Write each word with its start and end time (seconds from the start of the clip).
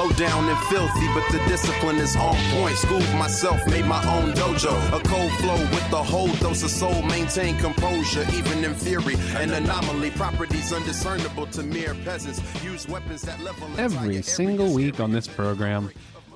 Low 0.00 0.08
down 0.12 0.48
and 0.48 0.58
filthy, 0.60 1.06
but 1.08 1.30
the 1.30 1.46
discipline 1.46 1.96
is 1.96 2.16
on 2.16 2.34
point. 2.52 2.74
Schooled 2.74 3.14
myself, 3.16 3.60
made 3.66 3.84
my 3.84 4.02
own 4.16 4.32
dojo. 4.32 4.72
A 4.98 5.02
cold 5.06 5.30
flow 5.32 5.58
with 5.58 5.90
the 5.90 6.02
whole 6.02 6.32
dose 6.36 6.62
of 6.62 6.70
soul. 6.70 7.02
Maintain 7.02 7.58
composure, 7.58 8.24
even 8.32 8.64
in 8.64 8.72
fury. 8.72 9.16
An 9.36 9.52
anomaly, 9.52 10.10
properties 10.12 10.72
undiscernible 10.72 11.48
to 11.48 11.62
mere 11.62 11.94
peasants. 11.96 12.40
Use 12.64 12.88
weapons 12.88 13.20
that 13.22 13.42
level 13.42 13.68
Every 13.76 14.22
single 14.22 14.72
week 14.72 15.00
on 15.00 15.12
this 15.12 15.28
program, 15.28 15.90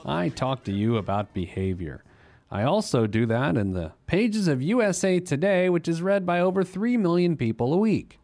I 0.05 0.29
talk 0.29 0.65
to 0.65 0.73
you 0.73 0.99
about 0.99 1.33
behavior. 1.33 2.05
I 2.51 2.65
also 2.65 3.07
do 3.07 3.25
that 3.25 3.57
in 3.57 3.73
the 3.73 3.93
pages 4.07 4.47
of 4.47 4.61
USA 4.61 5.21
Today, 5.21 5.71
which 5.71 5.89
is 5.89 6.03
read 6.03 6.27
by 6.27 6.39
over 6.41 6.65
3 6.65 6.99
million 6.99 7.35
people 7.35 7.73
a 7.73 7.79
week. 7.79 8.19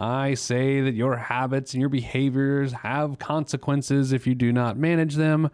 I 0.00 0.34
say 0.34 0.80
that 0.80 0.94
your 0.94 1.16
habits 1.16 1.74
and 1.74 1.80
your 1.80 1.88
behaviors 1.88 2.72
have 2.72 3.18
consequences 3.18 4.12
if 4.12 4.28
you 4.28 4.36
do 4.36 4.52
not 4.52 4.76
manage 4.76 5.16
them, 5.16 5.50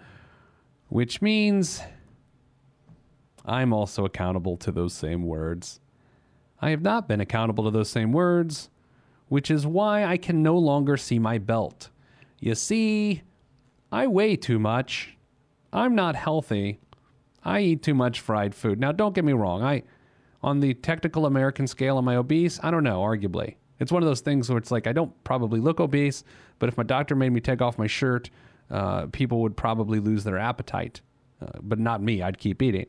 which 0.89 1.23
means 1.23 1.80
I'm 3.47 3.73
also 3.73 4.05
accountable 4.05 4.59
to 4.59 4.70
those 4.70 4.93
same 4.93 5.23
words. 5.23 5.80
I 6.61 6.70
have 6.70 6.83
not 6.83 7.09
been 7.09 7.23
accountable 7.23 7.65
to 7.65 7.70
those 7.70 7.89
same 7.89 8.12
words, 8.12 8.69
which 9.29 9.51
is 9.51 9.67
why 9.67 10.05
I 10.05 10.19
can 10.19 10.43
no 10.43 10.59
longer 10.59 10.98
see 10.98 11.19
my 11.19 11.39
belt. 11.39 11.89
You 12.39 12.55
see, 12.55 13.23
I 13.91 14.06
weigh 14.06 14.37
too 14.37 14.59
much. 14.59 15.17
I'm 15.73 15.95
not 15.95 16.17
healthy. 16.17 16.81
I 17.42 17.61
eat 17.61 17.83
too 17.83 17.95
much 17.95 18.20
fried 18.20 18.55
food. 18.55 18.79
Now, 18.79 18.92
don't 18.92 19.14
get 19.14 19.25
me 19.25 19.33
wrong. 19.33 19.62
I, 19.62 19.84
on 20.42 20.61
the 20.61 20.75
technical 20.75 21.25
American 21.25 21.67
scale, 21.67 21.97
am 21.97 22.08
I 22.08 22.17
obese? 22.17 22.61
I 22.62 22.70
don't 22.70 22.84
know, 22.84 23.01
arguably. 23.01 23.55
It's 23.80 23.91
one 23.92 24.03
of 24.03 24.08
those 24.08 24.20
things 24.20 24.48
where 24.48 24.58
it's 24.58 24.70
like 24.70 24.86
I 24.86 24.92
don't 24.92 25.12
probably 25.25 25.61
look 25.61 25.80
obese, 25.80 26.25
but 26.58 26.69
if 26.69 26.77
my 26.77 26.83
doctor 26.84 27.14
made 27.17 27.30
me 27.30 27.41
take 27.41 27.61
off 27.61 27.78
my 27.78 27.86
shirt, 27.86 28.30
uh, 28.70 29.06
people 29.06 29.41
would 29.42 29.56
probably 29.56 30.00
lose 30.00 30.25
their 30.25 30.39
appetite. 30.39 31.00
Uh, 31.42 31.47
but 31.62 31.78
not 31.78 32.00
me. 32.00 32.22
I'd 32.22 32.39
keep 32.39 32.62
eating. 32.62 32.86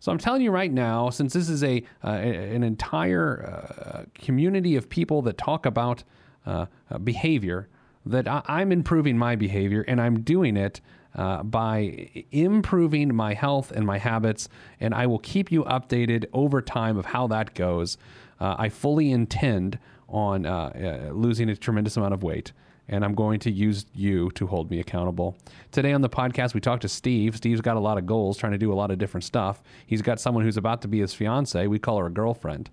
So 0.00 0.10
I'm 0.10 0.18
telling 0.18 0.42
you 0.42 0.50
right 0.50 0.72
now, 0.72 1.10
since 1.10 1.32
this 1.34 1.48
is 1.48 1.62
a 1.62 1.82
uh, 2.02 2.08
an 2.08 2.62
entire 2.62 3.44
uh, 3.44 4.04
community 4.14 4.76
of 4.76 4.88
people 4.88 5.22
that 5.22 5.38
talk 5.38 5.66
about 5.66 6.02
uh, 6.46 6.66
uh, 6.90 6.98
behavior, 6.98 7.68
that 8.04 8.26
I- 8.26 8.42
I'm 8.46 8.72
improving 8.72 9.18
my 9.18 9.36
behavior, 9.36 9.84
and 9.86 10.00
I'm 10.00 10.20
doing 10.22 10.56
it 10.56 10.80
uh, 11.14 11.42
by 11.42 12.24
improving 12.30 13.14
my 13.14 13.34
health 13.34 13.70
and 13.72 13.86
my 13.86 13.98
habits, 13.98 14.48
and 14.80 14.94
I 14.94 15.06
will 15.06 15.18
keep 15.18 15.50
you 15.52 15.64
updated 15.64 16.26
over 16.32 16.60
time 16.62 16.96
of 16.96 17.06
how 17.06 17.26
that 17.28 17.54
goes. 17.54 17.98
Uh, 18.40 18.54
I 18.58 18.68
fully 18.68 19.10
intend 19.10 19.78
on 20.08 20.46
uh, 20.46 21.08
uh, 21.08 21.12
losing 21.12 21.48
a 21.48 21.56
tremendous 21.56 21.96
amount 21.96 22.14
of 22.14 22.22
weight, 22.22 22.52
and 22.88 23.04
I'm 23.04 23.14
going 23.14 23.40
to 23.40 23.50
use 23.50 23.86
you 23.94 24.30
to 24.32 24.46
hold 24.46 24.70
me 24.70 24.80
accountable. 24.80 25.36
Today 25.72 25.92
on 25.92 26.00
the 26.00 26.08
podcast, 26.08 26.54
we 26.54 26.60
talked 26.60 26.82
to 26.82 26.88
Steve. 26.88 27.36
Steve's 27.36 27.60
got 27.60 27.76
a 27.76 27.80
lot 27.80 27.98
of 27.98 28.06
goals, 28.06 28.36
trying 28.38 28.52
to 28.52 28.58
do 28.58 28.72
a 28.72 28.74
lot 28.74 28.90
of 28.90 28.98
different 28.98 29.24
stuff. 29.24 29.62
He's 29.86 30.02
got 30.02 30.20
someone 30.20 30.44
who's 30.44 30.56
about 30.56 30.82
to 30.82 30.88
be 30.88 31.00
his 31.00 31.14
fiance. 31.14 31.66
We 31.66 31.78
call 31.78 31.98
her 31.98 32.06
a 32.06 32.10
girlfriend. 32.10 32.70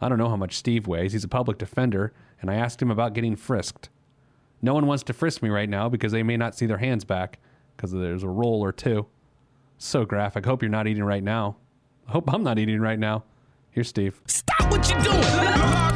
I 0.00 0.08
don't 0.08 0.18
know 0.18 0.28
how 0.28 0.36
much 0.36 0.56
Steve 0.56 0.86
weighs. 0.86 1.12
He's 1.12 1.24
a 1.24 1.28
public 1.28 1.58
defender, 1.58 2.12
and 2.40 2.50
I 2.50 2.54
asked 2.54 2.80
him 2.80 2.90
about 2.90 3.12
getting 3.12 3.36
frisked. 3.36 3.90
No 4.62 4.74
one 4.74 4.86
wants 4.86 5.02
to 5.04 5.12
frisk 5.12 5.42
me 5.42 5.48
right 5.48 5.68
now 5.68 5.88
because 5.88 6.12
they 6.12 6.22
may 6.22 6.36
not 6.36 6.54
see 6.54 6.66
their 6.66 6.78
hands 6.78 7.04
back 7.04 7.38
because 7.76 7.92
there's 7.92 8.22
a 8.22 8.28
roll 8.28 8.62
or 8.62 8.72
two. 8.72 9.06
So 9.78 10.04
graphic. 10.04 10.44
Hope 10.44 10.62
you're 10.62 10.70
not 10.70 10.86
eating 10.86 11.04
right 11.04 11.22
now. 11.22 11.56
Hope 12.06 12.32
I'm 12.32 12.42
not 12.42 12.58
eating 12.58 12.80
right 12.80 12.98
now. 12.98 13.24
Here's 13.70 13.88
Steve. 13.88 14.20
Stop 14.26 14.70
what 14.70 14.90
you're 14.90 15.00
doing. 15.00 15.89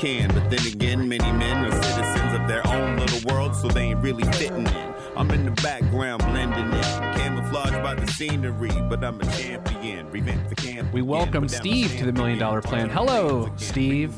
Can. 0.00 0.28
But 0.28 0.48
then 0.48 0.66
again, 0.66 1.06
many 1.06 1.30
men 1.32 1.64
are 1.66 1.82
citizens 1.82 2.32
of 2.32 2.48
their 2.48 2.66
own 2.66 2.96
little 2.96 3.30
world, 3.30 3.54
so 3.54 3.68
they 3.68 3.82
ain't 3.82 4.02
really 4.02 4.24
fitting 4.32 4.66
in. 4.66 4.94
I'm 5.14 5.30
in 5.30 5.44
the 5.44 5.50
background 5.62 6.22
blending 6.22 6.72
in, 6.72 6.82
camouflaged 7.14 7.82
by 7.82 7.94
the 7.94 8.06
scenery, 8.06 8.70
but 8.88 9.04
I'm 9.04 9.20
a 9.20 9.26
champion. 9.36 10.10
Revamp 10.10 10.48
the 10.48 10.54
camp. 10.54 10.90
We 10.94 11.02
welcome 11.02 11.48
Steve 11.48 11.94
to 11.98 12.06
the 12.06 12.12
Million 12.12 12.38
Dollar 12.38 12.62
Plan. 12.62 12.88
Hello, 12.88 13.52
Steve. 13.58 14.14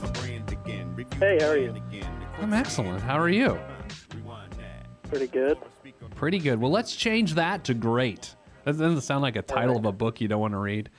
Hey, 1.18 1.38
how 1.40 1.48
are 1.48 1.58
you? 1.58 1.74
I'm 2.38 2.52
excellent. 2.52 3.02
How 3.02 3.18
are 3.18 3.28
you? 3.28 3.58
Pretty 5.08 5.26
good. 5.26 5.58
Pretty 6.14 6.38
good. 6.38 6.60
Well, 6.60 6.70
let's 6.70 6.94
change 6.94 7.34
that 7.34 7.64
to 7.64 7.74
great. 7.74 8.36
That 8.64 8.78
doesn't 8.78 9.00
sound 9.00 9.22
like 9.22 9.34
a 9.34 9.42
title 9.42 9.76
of 9.76 9.84
a 9.84 9.92
book 9.92 10.20
you 10.20 10.28
don't 10.28 10.40
want 10.40 10.54
to 10.54 10.58
read. 10.58 10.90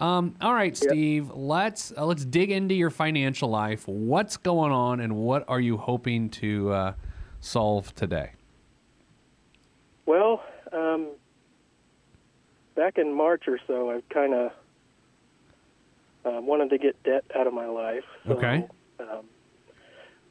Um, 0.00 0.34
all 0.40 0.54
right, 0.54 0.74
Steve. 0.74 1.30
Let's 1.34 1.92
uh, 1.96 2.06
let's 2.06 2.24
dig 2.24 2.50
into 2.50 2.74
your 2.74 2.90
financial 2.90 3.50
life. 3.50 3.86
What's 3.86 4.38
going 4.38 4.72
on, 4.72 5.00
and 5.00 5.16
what 5.16 5.44
are 5.46 5.60
you 5.60 5.76
hoping 5.76 6.30
to 6.30 6.72
uh, 6.72 6.92
solve 7.40 7.94
today? 7.94 8.32
Well, 10.06 10.42
um, 10.72 11.08
back 12.74 12.96
in 12.96 13.12
March 13.14 13.44
or 13.46 13.60
so, 13.66 13.90
I 13.90 14.00
kind 14.12 14.32
of 14.32 14.52
uh, 16.24 16.40
wanted 16.40 16.70
to 16.70 16.78
get 16.78 17.00
debt 17.02 17.24
out 17.36 17.46
of 17.46 17.52
my 17.52 17.66
life. 17.66 18.04
So, 18.26 18.32
Okay. 18.32 18.66
Um, 18.98 19.24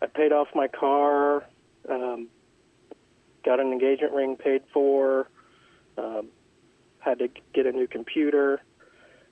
I 0.01 0.05
paid 0.07 0.31
off 0.31 0.47
my 0.55 0.67
car, 0.67 1.45
um, 1.89 2.27
got 3.43 3.59
an 3.59 3.71
engagement 3.71 4.13
ring 4.13 4.35
paid 4.35 4.61
for, 4.73 5.27
um, 5.97 6.27
had 6.99 7.19
to 7.19 7.29
get 7.53 7.65
a 7.65 7.71
new 7.71 7.87
computer. 7.87 8.61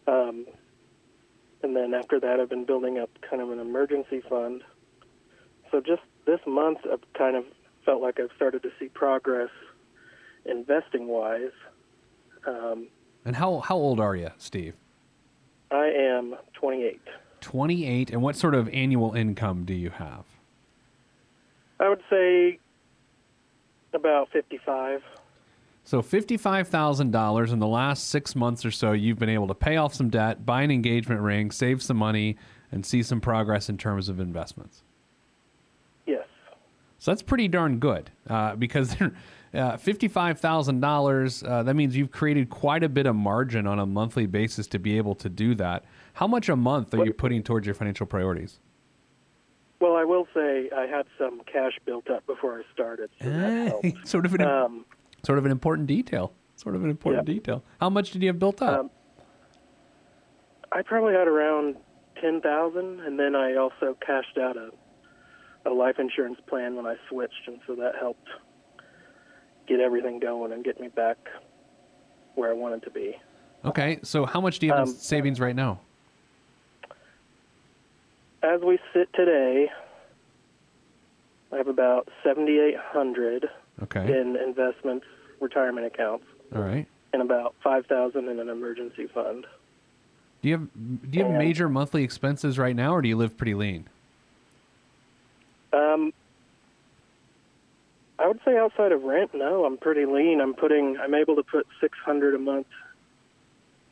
Um, 0.08 0.46
and 1.64 1.76
then 1.76 1.94
after 1.94 2.20
that, 2.20 2.40
I've 2.40 2.50
been 2.50 2.66
building 2.66 2.98
up 2.98 3.10
kind 3.28 3.42
of 3.42 3.50
an 3.52 3.60
emergency 3.60 4.22
fund. 4.30 4.64
So 5.72 5.82
just 5.82 6.02
this 6.26 6.40
month, 6.48 6.80
I've 6.92 7.02
kind 7.18 7.36
of 7.36 7.44
felt 7.86 8.02
like 8.02 8.20
I've 8.20 8.32
started 8.36 8.64
to 8.64 8.70
see 8.80 8.88
progress 8.88 9.50
investing 10.46 11.08
wise. 11.08 11.52
Um, 12.46 12.88
And 13.26 13.36
how 13.36 13.60
how 13.60 13.76
old 13.76 14.00
are 14.00 14.16
you, 14.16 14.30
Steve? 14.38 14.76
I 15.72 15.88
am 15.88 16.36
28. 16.54 17.02
28. 17.42 18.10
And 18.12 18.22
what 18.22 18.36
sort 18.38 18.56
of 18.56 18.70
annual 18.70 19.14
income 19.14 19.66
do 19.66 19.74
you 19.74 19.90
have? 19.90 20.24
I 21.80 21.90
would 21.90 22.02
say 22.10 22.60
about 23.94 24.30
55. 24.32 25.04
So 25.88 26.02
$55,000 26.02 27.54
in 27.54 27.60
the 27.60 27.66
last 27.66 28.10
six 28.10 28.36
months 28.36 28.66
or 28.66 28.72
so, 28.72 28.92
you've 28.92 29.18
been 29.18 29.30
able 29.30 29.48
to 29.48 29.56
pay 29.56 29.78
off 29.78 29.94
some 29.94 30.10
debt, 30.10 30.46
buy 30.46 30.64
an 30.64 30.70
engagement 30.70 31.22
ring, 31.22 31.50
save 31.50 31.82
some 31.82 31.96
money, 31.96 32.36
and 32.74 32.86
see 32.86 33.02
some 33.02 33.22
progress 33.22 33.70
in 33.70 33.78
terms 33.78 34.10
of 34.10 34.20
investments. 34.20 34.84
Yes. 36.06 36.26
So 37.00 37.12
that's 37.12 37.22
pretty 37.22 37.48
darn 37.48 37.80
good 37.80 38.12
uh, 38.30 38.58
because 38.58 38.96
uh, 39.02 39.08
$55,000, 39.54 41.50
uh, 41.50 41.64
that 41.64 41.74
means 41.74 41.96
you've 41.96 42.12
created 42.12 42.50
quite 42.50 42.84
a 42.84 42.90
bit 42.90 43.06
of 43.06 43.16
margin 43.16 43.66
on 43.66 43.80
a 43.80 43.86
monthly 43.86 44.26
basis 44.26 44.68
to 44.68 44.80
be 44.80 44.98
able 44.98 45.16
to 45.16 45.30
do 45.30 45.56
that. 45.56 45.86
How 46.16 46.28
much 46.28 46.50
a 46.50 46.58
month 46.58 46.94
are 46.96 47.06
you 47.06 47.14
putting 47.14 47.44
towards 47.44 47.66
your 47.66 47.76
financial 47.76 48.06
priorities? 48.06 48.60
Well, 49.80 49.96
I 49.96 50.04
will 50.04 50.28
say 50.34 50.70
I 50.76 50.86
had 50.88 51.06
some 51.18 51.44
cash 51.46 51.80
built 51.86 52.10
up 52.10 52.26
before 52.26 52.60
I 52.60 52.64
started, 52.74 53.10
so 53.22 53.30
that 53.30 53.68
helped. 53.70 54.08
sort 54.08 54.26
of 54.26 54.34
an 54.34 54.42
Um, 54.42 54.86
sort 55.24 55.38
of 55.38 55.46
an 55.46 55.52
important 55.52 55.88
detail. 55.88 56.34
Sort 56.56 56.76
of 56.76 56.84
an 56.84 56.90
important 56.90 57.28
Yeah. 57.28 57.34
detail. 57.36 57.64
How 57.80 57.90
much 57.90 58.12
did 58.12 58.22
you 58.24 58.30
have 58.30 58.40
built 58.40 58.62
up? 58.62 58.80
Um, 58.80 58.90
I 60.72 60.82
probably 60.82 61.14
had 61.14 61.28
around 61.28 61.76
10,000 62.20 63.00
and 63.02 63.20
then 63.20 63.36
I 63.36 63.56
also 63.56 63.96
cashed 64.06 64.38
out 64.38 64.58
a 64.58 64.72
a 65.66 65.70
life 65.72 66.00
insurance 66.00 66.40
plan 66.48 66.76
when 66.78 66.86
I 66.86 66.96
switched 67.10 67.46
and 67.48 67.60
so 67.68 67.76
that 67.76 67.96
helped 68.00 68.28
get 69.68 69.82
everything 69.82 70.18
going 70.20 70.54
and 70.54 70.64
get 70.64 70.80
me 70.80 70.88
back 70.88 71.18
where 72.36 72.50
I 72.50 72.54
wanted 72.54 72.84
to 72.84 72.90
be. 72.90 73.18
okay, 73.66 74.00
so 74.02 74.26
how 74.26 74.40
much 74.40 74.60
do 74.60 74.66
you 74.66 74.72
have 74.72 74.84
in 74.84 74.90
um, 74.90 74.96
savings 74.96 75.40
right 75.42 75.56
now? 75.56 75.82
As 78.44 78.62
we 78.62 78.80
sit 78.94 79.12
today, 79.14 79.70
I 81.52 81.58
have 81.58 81.68
about 81.68 82.08
7,800 82.24 83.50
Okay. 83.84 84.20
in 84.20 84.36
investments, 84.36 85.06
retirement 85.40 85.86
accounts, 85.86 86.26
All 86.56 86.62
right. 86.62 86.88
and 87.14 87.22
about 87.22 87.54
5,000 87.64 88.28
in 88.28 88.40
an 88.40 88.50
emergency 88.50 89.08
fund. 89.08 89.46
Do 90.42 90.50
you 90.50 90.56
have 90.58 91.12
do 91.12 91.18
you 91.18 91.24
have 91.24 91.30
And- 91.34 91.40
major 91.40 91.68
monthly 91.70 92.04
expenses 92.04 92.58
right 92.60 92.76
now, 92.76 92.94
or 92.96 93.02
do 93.02 93.10
you 93.10 93.16
live 93.18 93.38
pretty 93.38 93.54
lean? 93.56 93.88
Um, 95.74 96.14
I 98.20 98.28
would 98.28 98.40
say 98.46 98.58
outside 98.58 98.92
of 98.92 99.04
rent, 99.04 99.34
no, 99.34 99.66
I'm 99.66 99.78
pretty 99.78 100.06
lean. 100.06 100.42
I'm 100.42 100.54
putting, 100.54 100.98
I'm 101.00 101.14
able 101.14 101.36
to 101.36 101.44
put 101.44 101.68
600 101.82 102.34
a 102.36 102.40
month 102.40 102.68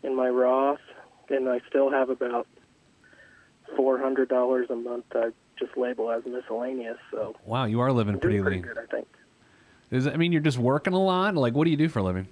in 0.04 0.16
my 0.16 0.30
Roth, 0.30 0.80
and 1.30 1.48
I 1.50 1.62
still 1.70 1.92
have 1.92 2.10
about 2.10 2.48
$400 3.78 4.70
a 4.70 4.76
month. 4.76 5.06
I 5.14 5.32
just 5.60 5.76
label 5.78 6.12
as 6.12 6.24
miscellaneous. 6.26 6.98
So 7.12 7.36
Wow, 7.46 7.66
you 7.66 7.80
are 7.82 7.92
living 7.92 8.20
pretty 8.20 8.40
pretty 8.42 8.58
lean. 8.58 8.66
good, 8.66 8.78
I 8.78 8.86
think. 8.86 9.08
Does 9.92 10.06
that 10.06 10.18
mean 10.18 10.32
you're 10.32 10.42
just 10.42 10.58
working 10.58 10.94
a 10.94 11.02
lot? 11.02 11.36
Like, 11.36 11.54
what 11.54 11.66
do 11.66 11.72
you 11.72 11.78
do 11.78 11.90
for 11.90 12.00
a 12.00 12.04
living? 12.04 12.28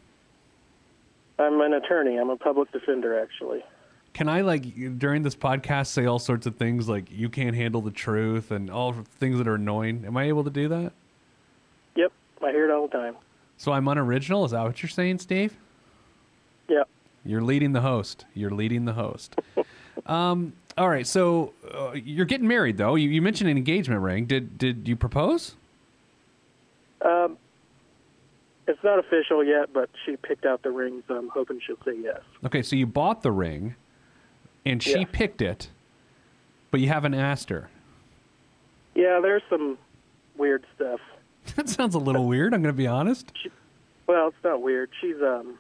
I'm 1.39 1.59
an 1.61 1.73
attorney. 1.73 2.17
I'm 2.17 2.29
a 2.29 2.37
public 2.37 2.71
defender, 2.71 3.19
actually. 3.19 3.63
Can 4.13 4.29
I 4.29 4.41
like 4.41 4.99
during 4.99 5.23
this 5.23 5.35
podcast 5.35 5.87
say 5.87 6.05
all 6.05 6.19
sorts 6.19 6.45
of 6.45 6.55
things 6.55 6.87
like 6.87 7.11
you 7.11 7.29
can't 7.29 7.55
handle 7.55 7.81
the 7.81 7.91
truth 7.91 8.51
and 8.51 8.69
all 8.69 8.93
things 8.93 9.39
that 9.39 9.47
are 9.47 9.55
annoying? 9.55 10.03
Am 10.05 10.15
I 10.15 10.25
able 10.25 10.43
to 10.43 10.51
do 10.51 10.67
that? 10.67 10.93
Yep, 11.95 12.11
I 12.43 12.51
hear 12.51 12.69
it 12.69 12.71
all 12.71 12.87
the 12.87 12.95
time. 12.95 13.15
So 13.57 13.71
I'm 13.71 13.87
unoriginal. 13.87 14.45
Is 14.45 14.51
that 14.51 14.63
what 14.63 14.83
you're 14.83 14.89
saying, 14.89 15.19
Steve? 15.19 15.55
Yep. 16.69 16.87
You're 17.25 17.41
leading 17.41 17.73
the 17.73 17.81
host. 17.81 18.25
You're 18.35 18.51
leading 18.51 18.85
the 18.85 18.93
host. 18.93 19.35
um, 20.05 20.53
all 20.77 20.89
right. 20.89 21.07
So 21.07 21.53
uh, 21.73 21.93
you're 21.93 22.25
getting 22.25 22.47
married, 22.47 22.77
though. 22.77 22.95
You, 22.95 23.09
you 23.09 23.21
mentioned 23.21 23.49
an 23.49 23.57
engagement 23.57 24.01
ring. 24.01 24.25
Did 24.25 24.57
did 24.57 24.87
you 24.87 24.95
propose? 24.95 25.55
Um, 27.01 27.37
it's 28.67 28.83
not 28.83 28.99
official 28.99 29.43
yet, 29.43 29.73
but 29.73 29.89
she 30.05 30.15
picked 30.15 30.45
out 30.45 30.63
the 30.63 30.71
ring, 30.71 31.03
so 31.07 31.15
I'm 31.17 31.29
hoping 31.29 31.59
she'll 31.65 31.77
say 31.85 31.97
yes. 32.01 32.21
Okay. 32.45 32.61
So 32.61 32.75
you 32.75 32.85
bought 32.87 33.21
the 33.23 33.31
ring, 33.31 33.75
and 34.65 34.81
she 34.81 34.99
Yeah. 34.99 35.05
picked 35.11 35.41
it, 35.41 35.69
but 36.71 36.79
you 36.79 36.87
haven't 36.87 37.13
asked 37.13 37.49
her. 37.49 37.69
Yeah, 38.95 39.19
there's 39.21 39.41
some 39.49 39.77
weird 40.37 40.65
stuff. 40.75 40.99
That 41.57 41.67
sounds 41.67 41.93
a 41.93 41.99
little 41.99 42.25
weird. 42.25 42.53
I'm 42.53 42.61
going 42.61 42.73
to 42.73 42.77
be 42.77 42.87
honest. 42.87 43.31
Well, 44.07 44.29
it's 44.29 44.43
not 44.45 44.61
weird. 44.61 44.89
She's 45.01 45.21
um 45.21 45.57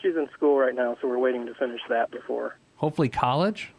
she's 0.00 0.16
in 0.16 0.28
school 0.34 0.56
right 0.58 0.74
now, 0.74 0.96
so 1.00 1.08
we're 1.08 1.18
waiting 1.18 1.46
to 1.46 1.54
finish 1.54 1.80
that 1.88 2.10
before. 2.10 2.56
Hopefully, 2.76 3.08
college. 3.08 3.72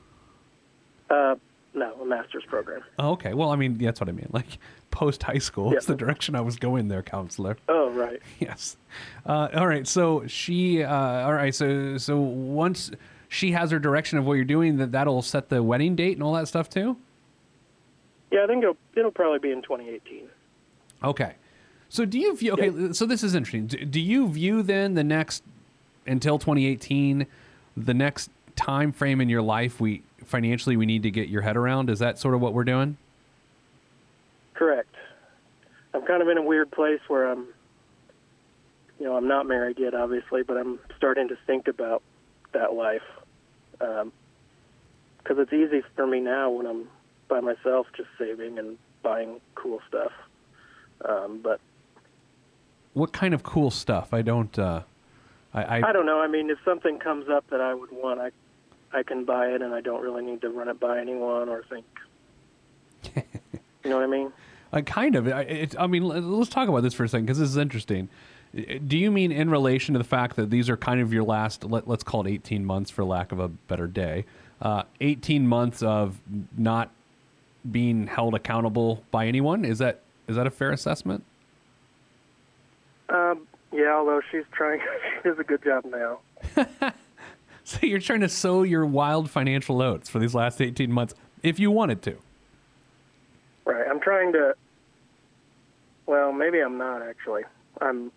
Uh, 1.09 1.35
no, 1.73 1.93
a 2.01 2.05
master's 2.05 2.43
program. 2.45 2.81
Oh, 2.99 3.11
okay. 3.11 3.33
Well, 3.33 3.49
I 3.49 3.55
mean, 3.55 3.77
that's 3.77 3.99
what 3.99 4.09
I 4.09 4.11
mean. 4.11 4.29
Like 4.31 4.57
post 4.95 5.21
high 5.23 5.37
school 5.37 5.71
Yeah. 5.73 5.79
is 5.79 5.85
the 5.85 5.95
direction 5.95 6.35
I 6.35 6.41
was 6.41 6.55
going 6.55 6.87
there, 6.87 7.03
counselor. 7.03 7.57
Oh, 7.67 7.89
right. 7.91 8.21
Yes. 8.39 8.77
Uh, 9.25 9.49
all 9.53 9.67
right. 9.67 9.85
So 9.85 10.25
she. 10.25 10.81
Uh, 10.83 10.95
all 11.25 11.33
right. 11.33 11.53
So 11.53 11.97
so 11.97 12.17
once 12.19 12.91
she 13.27 13.51
has 13.51 13.71
her 13.71 13.79
direction 13.79 14.17
of 14.17 14.25
what 14.25 14.33
you're 14.33 14.45
doing, 14.45 14.77
that 14.77 14.91
that'll 14.93 15.21
set 15.21 15.49
the 15.49 15.61
wedding 15.61 15.95
date 15.95 16.13
and 16.13 16.23
all 16.23 16.33
that 16.33 16.47
stuff 16.47 16.69
too. 16.69 16.95
Yeah, 18.31 18.43
I 18.43 18.47
think 18.47 18.63
it'll 18.63 18.77
it'll 18.95 19.11
probably 19.11 19.39
be 19.39 19.51
in 19.51 19.61
2018. 19.61 20.27
Okay. 21.03 21.33
So 21.89 22.05
do 22.05 22.17
you 22.17 22.35
view? 22.35 22.53
Okay. 22.53 22.93
So 22.93 23.05
this 23.05 23.21
is 23.23 23.35
interesting. 23.35 23.67
Do, 23.67 23.85
do 23.85 23.99
you 24.01 24.27
view 24.29 24.63
then 24.63 24.93
the 24.95 25.03
next 25.03 25.43
until 26.07 26.39
2018, 26.39 27.25
the 27.77 27.93
next 27.93 28.29
time 28.55 28.91
frame 28.93 29.19
in 29.21 29.27
your 29.27 29.41
life 29.41 29.79
we 29.81 30.01
financially 30.23 30.77
we 30.77 30.85
need 30.85 31.03
to 31.03 31.11
get 31.11 31.27
your 31.29 31.41
head 31.41 31.57
around? 31.57 31.89
Is 31.89 31.99
that 31.99 32.17
sort 32.17 32.33
of 32.33 32.41
what 32.41 32.53
we're 32.53 32.63
doing? 32.63 32.97
Correct. 34.55 34.95
I'm 35.93 36.05
kind 36.05 36.21
of 36.21 36.27
in 36.29 36.37
a 36.37 36.41
weird 36.41 36.71
place 36.71 36.99
where 37.07 37.29
I'm, 37.29 37.47
you 38.99 39.05
know, 39.05 39.15
I'm 39.15 39.27
not 39.27 39.45
married 39.45 39.77
yet, 39.79 39.93
obviously, 39.93 40.43
but 40.43 40.57
I'm 40.57 40.79
starting 40.97 41.27
to 41.29 41.37
think 41.45 41.67
about 41.67 42.01
that 42.53 42.73
life. 42.73 43.01
Because 43.77 45.37
it's 45.39 45.53
easy 45.53 45.83
for 45.95 46.07
me 46.07 46.19
now 46.19 46.49
when 46.49 46.65
I'm 46.65 46.87
by 47.27 47.39
myself, 47.39 47.87
just 47.95 48.09
saving 48.17 48.57
and 48.59 48.77
buying 49.03 49.39
cool 49.55 49.81
stuff. 49.87 50.11
Um, 51.03 51.39
but 51.43 51.59
What 52.93 53.11
kind 53.11 53.33
of 53.33 53.43
cool 53.43 53.71
stuff? 53.71 54.13
I 54.13 54.21
don't. 54.21 54.57
Uh, 54.57 54.81
I, 55.53 55.63
I 55.63 55.89
I 55.89 55.91
don't 55.91 56.05
know. 56.05 56.19
I 56.21 56.27
mean, 56.27 56.49
if 56.49 56.57
something 56.63 56.99
comes 56.99 57.27
up 57.29 57.49
that 57.49 57.61
I 57.61 57.73
would 57.73 57.91
want, 57.91 58.19
I 58.19 58.31
I 58.93 59.03
can 59.03 59.25
buy 59.25 59.47
it, 59.47 59.61
and 59.61 59.73
I 59.73 59.81
don't 59.81 60.01
really 60.01 60.23
need 60.23 60.41
to 60.41 60.49
run 60.49 60.69
it 60.69 60.79
by 60.79 60.99
anyone 60.99 61.49
or 61.49 61.63
think. 61.69 61.85
you 63.15 63.89
know 63.89 63.95
what 63.97 64.03
I 64.03 64.07
mean? 64.07 64.31
I 64.75 64.81
kind 64.81 65.15
of. 65.15 65.27
I, 65.27 65.41
it, 65.41 65.75
I 65.79 65.87
mean, 65.87 66.03
let's 66.03 66.49
talk 66.49 66.67
about 66.69 66.83
this 66.83 66.93
for 66.93 67.03
a 67.03 67.09
second 67.09 67.25
because 67.25 67.39
this 67.39 67.49
is 67.49 67.57
interesting. 67.57 68.09
Do 68.53 68.97
you 68.97 69.11
mean 69.11 69.31
in 69.31 69.49
relation 69.49 69.93
to 69.93 69.97
the 69.97 70.05
fact 70.05 70.35
that 70.37 70.49
these 70.49 70.69
are 70.69 70.77
kind 70.77 71.01
of 71.01 71.11
your 71.11 71.23
last, 71.23 71.65
let, 71.65 71.87
let's 71.87 72.03
call 72.03 72.25
it 72.25 72.31
18 72.31 72.63
months 72.63 72.89
for 72.89 73.03
lack 73.03 73.31
of 73.31 73.39
a 73.39 73.49
better 73.49 73.87
day, 73.87 74.25
uh, 74.61 74.83
18 75.01 75.45
months 75.45 75.83
of 75.83 76.19
not 76.57 76.89
being 77.69 78.07
held 78.07 78.33
accountable 78.33 79.03
by 79.11 79.27
anyone? 79.27 79.65
Is 79.65 79.79
that 79.79 80.01
is 80.27 80.35
that 80.35 80.47
a 80.47 80.51
fair 80.51 80.71
assessment? 80.71 81.23
Um, 83.09 83.47
yeah. 83.71 83.93
Although 83.93 84.21
she's 84.31 84.45
trying, 84.51 84.79
she 85.23 85.29
does 85.29 85.39
a 85.39 85.43
good 85.43 85.63
job 85.63 85.85
now. 85.85 86.19
So 87.65 87.79
you're 87.81 87.99
trying 87.99 88.19
to 88.19 88.29
sow 88.29 88.61
your 88.61 88.85
wild 88.85 89.27
financial 89.29 89.81
oats 89.81 90.07
for 90.07 90.19
these 90.19 90.35
last 90.35 90.61
18 90.61 90.91
months 90.91 91.15
if 91.41 91.59
you 91.59 91.71
wanted 91.71 92.03
to. 92.03 92.15
Right. 93.65 93.87
I'm 93.89 93.99
trying 93.99 94.31
to. 94.33 94.53
Well, 96.07 96.31
maybe 96.31 96.59
I'm 96.59 96.77
not 96.77 97.01
actually. 97.01 97.43
I'm. 97.81 98.11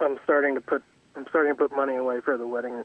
I'm 0.00 0.18
starting 0.24 0.54
to 0.54 0.60
put. 0.60 0.82
I'm 1.16 1.26
starting 1.30 1.52
to 1.52 1.56
put 1.56 1.74
money 1.74 1.96
away 1.96 2.20
for 2.20 2.36
the 2.36 2.46
wedding 2.46 2.84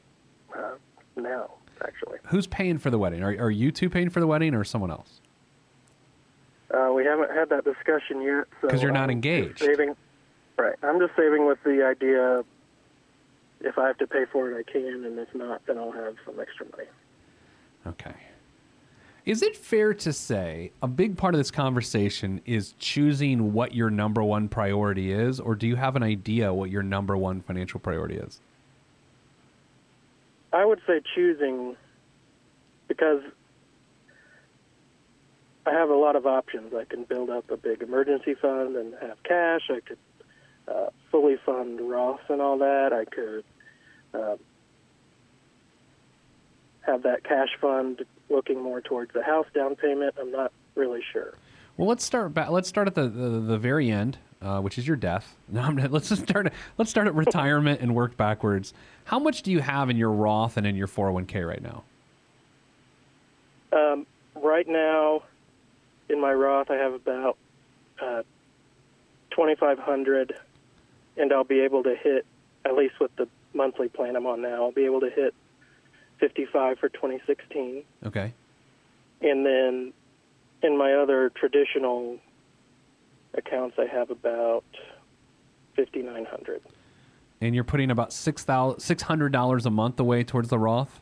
uh, 0.58 0.72
now. 1.16 1.52
Actually, 1.84 2.20
Who's 2.28 2.48
paying 2.48 2.78
for 2.78 2.90
the 2.90 2.98
wedding? 2.98 3.24
Are, 3.24 3.32
are 3.38 3.52
you 3.52 3.72
two 3.72 3.90
paying 3.90 4.10
for 4.10 4.20
the 4.20 4.28
wedding 4.28 4.54
or 4.54 4.64
someone 4.64 4.92
else? 4.92 5.20
uh, 6.74 6.92
we 6.96 7.04
haven't 7.04 7.32
had 7.32 7.50
that 7.50 7.64
discussion 7.66 8.22
yet. 8.22 8.46
so 8.62 8.68
'Cause 8.70 8.82
you're 8.82 8.92
not 8.92 9.06
I'm 9.06 9.10
engaged. 9.12 9.60
Saving. 9.60 9.96
Right. 10.58 10.76
I'm 10.84 11.00
just 11.00 11.16
saving 11.16 11.46
with 11.46 11.62
the 11.64 11.84
idea. 11.84 12.44
If 13.62 13.78
I 13.78 13.88
have 13.88 13.98
to 14.00 14.08
pay 14.08 14.26
for 14.32 14.52
it, 14.52 14.58
I 14.68 14.72
can, 14.72 15.04
and 15.06 15.18
if 15.20 15.34
not, 15.36 15.66
then 15.68 15.78
I'll 15.78 15.92
have 15.92 16.16
some 16.26 16.40
extra 16.40 16.66
money. 16.72 16.90
Okay. 17.88 18.16
Is 19.26 19.42
it 19.42 19.56
fair 19.56 19.94
to 19.94 20.12
say 20.12 20.72
a 20.82 20.88
big 20.88 21.18
part 21.18 21.34
of 21.34 21.38
this 21.38 21.52
conversation 21.52 22.42
is 22.46 22.74
choosing 22.78 23.54
what 23.54 23.74
your 23.74 23.90
number 23.90 24.22
one 24.22 24.50
priority 24.50 25.14
is, 25.14 25.40
or 25.40 25.56
do 25.56 25.66
you 25.66 25.78
have 25.78 25.96
an 25.96 26.04
idea 26.04 26.54
what 26.54 26.70
your 26.70 26.84
number 26.84 27.16
one 27.16 27.42
financial 27.42 27.80
priority 27.80 28.16
is? 28.16 28.42
I 30.52 30.66
would 30.66 30.82
say 30.86 31.02
choosing 31.16 31.78
because 32.90 33.22
I 35.66 35.72
have 35.72 35.90
a 35.90 35.96
lot 35.96 36.18
of 36.18 36.28
options. 36.28 36.74
I 36.74 36.84
can 36.84 37.06
build 37.06 37.30
up 37.30 37.50
a 37.50 37.56
big 37.56 37.82
emergency 37.82 38.36
fund 38.36 38.76
and 38.76 38.94
have 39.02 39.24
cash. 39.24 39.62
I 39.70 39.80
could 39.80 39.98
uh, 40.68 40.90
fully 41.12 41.38
fund 41.46 41.80
Roth 41.80 42.30
and 42.30 42.42
all 42.42 42.58
that. 42.58 42.92
I 42.92 43.06
could 43.06 43.46
uh, 44.14 44.36
have 46.86 47.04
that 47.04 47.24
cash 47.24 47.50
fund 47.60 48.04
looking 48.30 48.62
more 48.62 48.82
towards 48.82 49.14
the 49.14 49.24
house 49.24 49.48
down 49.54 49.76
payment. 49.76 50.16
I'm 50.20 50.32
not 50.32 50.52
really 50.76 51.02
sure. 51.12 51.34
Well, 51.78 51.88
let's 51.88 52.04
start 52.04 52.34
back. 52.34 52.50
Let's 52.50 52.70
start 52.70 52.88
at 52.88 52.96
the 52.96 53.08
the, 53.08 53.30
the 53.40 53.58
very 53.58 53.90
end, 53.90 54.18
uh, 54.42 54.62
which 54.62 54.78
is 54.78 54.88
your 54.88 54.98
death. 54.98 55.36
No, 55.50 55.62
I'm 55.62 55.76
not, 55.76 55.92
let's 55.92 56.10
just 56.10 56.24
start. 56.24 56.52
Let's 56.78 56.90
start 56.90 57.08
at 57.08 57.16
retirement 57.16 57.82
and 57.82 57.94
work 57.94 58.18
backwards. 58.18 58.74
How 59.06 59.20
much 59.20 59.44
do 59.44 59.52
you 59.52 59.60
have 59.60 59.90
in 59.90 59.98
your 59.98 60.12
Roth 60.12 60.58
and 60.58 60.66
in 60.66 60.76
your 60.76 60.88
401k 60.88 61.48
right 61.48 61.62
now? 61.62 61.84
Um, 63.72 64.08
right 64.36 64.68
now, 64.68 65.24
in 66.10 66.20
my 66.20 66.34
Roth, 66.34 66.72
I 66.72 66.76
have 66.76 66.94
about 66.94 67.38
uh, 68.02 68.24
2,500, 69.32 70.36
and 71.18 71.34
I'll 71.34 71.44
be 71.44 71.62
able 71.62 71.84
to 71.84 71.96
hit, 71.96 72.26
at 72.66 72.76
least 72.76 73.00
with 73.00 73.16
the 73.16 73.28
monthly 73.54 73.90
plan 73.90 74.16
I'm 74.16 74.26
on 74.26 74.42
now, 74.42 74.64
I'll 74.64 74.72
be 74.72 74.86
able 74.86 75.02
to 75.02 75.10
hit 75.10 75.34
55 76.24 76.80
for 76.80 76.88
2016. 76.88 77.84
Okay. 78.06 78.34
And 79.22 79.46
then 79.46 79.92
in 80.62 80.78
my 80.78 80.94
other 80.94 81.30
traditional 81.36 82.18
accounts, 83.34 83.76
I 83.78 83.88
have 83.88 84.10
about 84.10 84.64
5,900. 85.76 86.62
And 87.42 87.54
you're 87.54 87.66
putting 87.66 87.92
about 87.92 88.14
six 88.14 88.46
thousand 88.46 88.80
six 88.80 89.04
hundred 89.04 89.34
dollars 89.34 89.66
a 89.66 89.70
month 89.70 90.00
away 90.00 90.24
towards 90.24 90.48
the 90.48 90.58
Roth. 90.58 91.02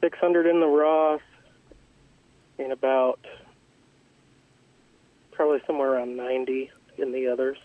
600 0.00 0.46
in 0.46 0.60
the 0.60 0.66
Roth, 0.66 1.20
and 2.58 2.72
about 2.72 3.18
probably 5.32 5.60
somewhere 5.66 5.94
around 5.94 6.16
90 6.16 6.70
in 6.96 7.12
the 7.12 7.26
others. 7.26 7.58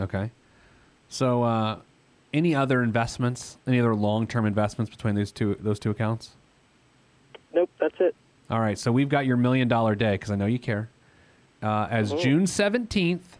Okay. 0.00 0.30
So, 1.10 1.42
uh, 1.42 1.80
any 2.34 2.54
other 2.54 2.82
investments? 2.82 3.56
Any 3.66 3.80
other 3.80 3.94
long-term 3.94 4.44
investments 4.44 4.90
between 4.90 5.14
those 5.14 5.32
two 5.32 5.56
those 5.60 5.78
two 5.78 5.90
accounts? 5.90 6.32
Nope, 7.54 7.70
that's 7.80 7.94
it. 8.00 8.14
All 8.50 8.60
right. 8.60 8.78
So 8.78 8.92
we've 8.92 9.08
got 9.08 9.24
your 9.24 9.36
million 9.38 9.68
dollar 9.68 9.94
day 9.94 10.12
because 10.14 10.30
I 10.30 10.34
know 10.34 10.46
you 10.46 10.58
care. 10.58 10.90
Uh, 11.62 11.86
as 11.90 12.12
Mhm. 12.12 12.22
June 12.22 12.46
seventeenth, 12.46 13.38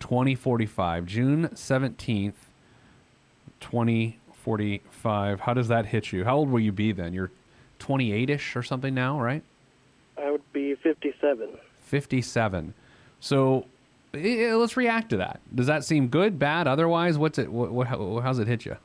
twenty 0.00 0.34
forty 0.34 0.66
five. 0.66 1.06
June 1.06 1.54
seventeenth, 1.56 2.50
twenty 3.60 4.18
forty 4.34 4.82
five. 4.90 5.40
How 5.40 5.54
does 5.54 5.68
that 5.68 5.86
hit 5.86 6.12
you? 6.12 6.24
How 6.24 6.36
old 6.36 6.50
will 6.50 6.60
you 6.60 6.72
be 6.72 6.92
then? 6.92 7.14
You're 7.14 7.30
28 7.78 8.28
ish 8.28 8.56
or 8.56 8.62
something 8.62 8.92
now, 8.92 9.18
right? 9.18 9.42
I 10.22 10.30
would 10.30 10.52
be 10.52 10.74
57. 10.74 11.48
57. 11.80 12.74
So 13.20 13.60
eh, 13.60 13.62
let's 14.12 14.76
react 14.76 15.10
to 15.10 15.16
that. 15.18 15.40
Does 15.54 15.66
that 15.66 15.84
seem 15.84 16.08
good, 16.08 16.38
bad, 16.38 16.66
otherwise? 16.66 17.18
What's 17.18 17.38
it? 17.38 17.50
What, 17.50 17.72
what, 17.72 17.86
how, 17.86 18.20
how's 18.22 18.38
it 18.38 18.48
hit 18.48 18.64
you? 18.64 18.76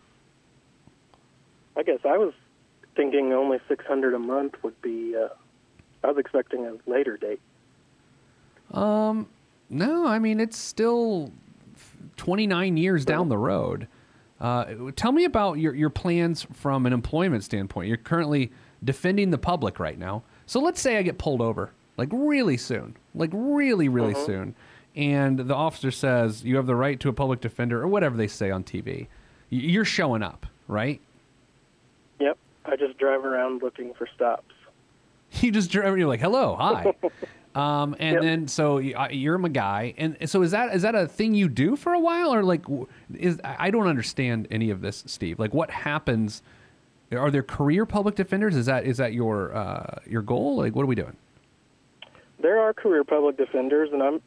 I 1.78 1.84
guess 1.84 2.00
I 2.06 2.18
was 2.18 2.34
thinking 2.96 3.34
only 3.34 3.60
600 3.68 4.14
a 4.14 4.20
month 4.20 4.56
would 4.64 4.80
be. 4.82 5.16
Uh, 5.16 5.30
I 6.04 6.08
was 6.08 6.18
expecting 6.18 6.66
a 6.66 6.90
later 6.90 7.18
date. 7.18 7.42
Um, 8.72 9.28
no, 9.70 10.08
I 10.08 10.20
mean 10.20 10.40
it's 10.40 10.58
still 10.58 11.32
29 12.18 12.78
years 12.78 13.06
down 13.06 13.30
the 13.30 13.38
road. 13.38 13.88
Uh, 14.40 14.66
tell 14.96 15.12
me 15.12 15.26
about 15.26 15.60
your 15.60 15.74
your 15.74 15.90
plans 15.90 16.46
from 16.54 16.86
an 16.86 16.94
employment 16.94 17.44
standpoint. 17.44 17.88
You're 17.88 17.98
currently 17.98 18.52
defending 18.84 19.32
the 19.32 19.38
public 19.38 19.80
right 19.80 19.98
now. 19.98 20.24
So 20.46 20.60
let's 20.60 20.82
say 20.82 20.98
I 20.98 21.02
get 21.02 21.18
pulled 21.18 21.42
over, 21.42 21.72
like 21.98 22.10
really 22.12 22.58
soon, 22.58 22.96
like 23.16 23.32
really, 23.34 23.90
really 23.90 24.14
soon, 24.14 24.56
and 24.96 25.38
the 25.40 25.56
officer 25.56 25.92
says 25.92 26.44
you 26.44 26.56
have 26.56 26.68
the 26.68 26.76
right 26.76 27.00
to 27.00 27.10
a 27.10 27.14
public 27.14 27.42
defender 27.42 27.82
or 27.82 27.88
whatever 27.88 28.16
they 28.18 28.28
say 28.28 28.50
on 28.50 28.64
TV. 28.64 29.08
You're 29.50 29.86
showing 29.86 30.24
up, 30.24 30.46
right? 30.68 31.02
Yep. 32.20 32.38
I 32.66 32.76
just 32.76 32.98
drive 32.98 33.26
around 33.26 33.62
looking 33.62 33.94
for 33.94 34.08
stops. 34.16 34.54
you 35.32 35.52
just 35.52 35.70
drive. 35.72 35.98
You're 35.98 36.08
like, 36.08 36.22
hello, 36.22 36.56
hi. 36.56 36.94
Um, 37.56 37.96
and 38.00 38.16
Yep. 38.16 38.22
then 38.22 38.48
so 38.50 38.80
you're 38.80 39.46
a 39.46 39.50
guy, 39.50 39.94
and 39.98 40.18
so 40.30 40.42
is 40.42 40.52
that 40.52 40.76
is 40.76 40.82
that 40.82 40.94
a 40.94 41.08
thing 41.08 41.34
you 41.34 41.48
do 41.48 41.78
for 41.78 41.94
a 41.94 42.00
while, 42.02 42.34
or 42.34 42.44
like 42.44 42.66
is 43.18 43.40
I 43.46 43.68
I 43.68 43.72
don't 43.72 43.88
understand 43.88 44.50
any 44.52 44.72
of 44.72 44.82
this, 44.82 45.06
Steve. 45.08 45.40
Like, 45.40 45.54
what 45.54 45.72
happens? 45.72 46.44
Are 47.14 47.32
there 47.32 47.44
career 47.44 47.86
public 47.86 48.16
defenders? 48.16 48.58
Is 48.58 48.66
that 48.66 48.84
is 48.86 48.98
that 48.98 49.14
your 49.14 49.56
uh, 49.56 50.00
your 50.06 50.22
goal? 50.22 50.58
Like, 50.58 50.76
what 50.76 50.84
are 50.84 50.88
we 50.88 50.96
doing? 50.96 51.16
There 52.42 52.60
are 52.60 52.74
career 52.74 53.06
public 53.06 53.38
defenders, 53.38 53.90
and 53.94 54.04
I'm. 54.04 54.22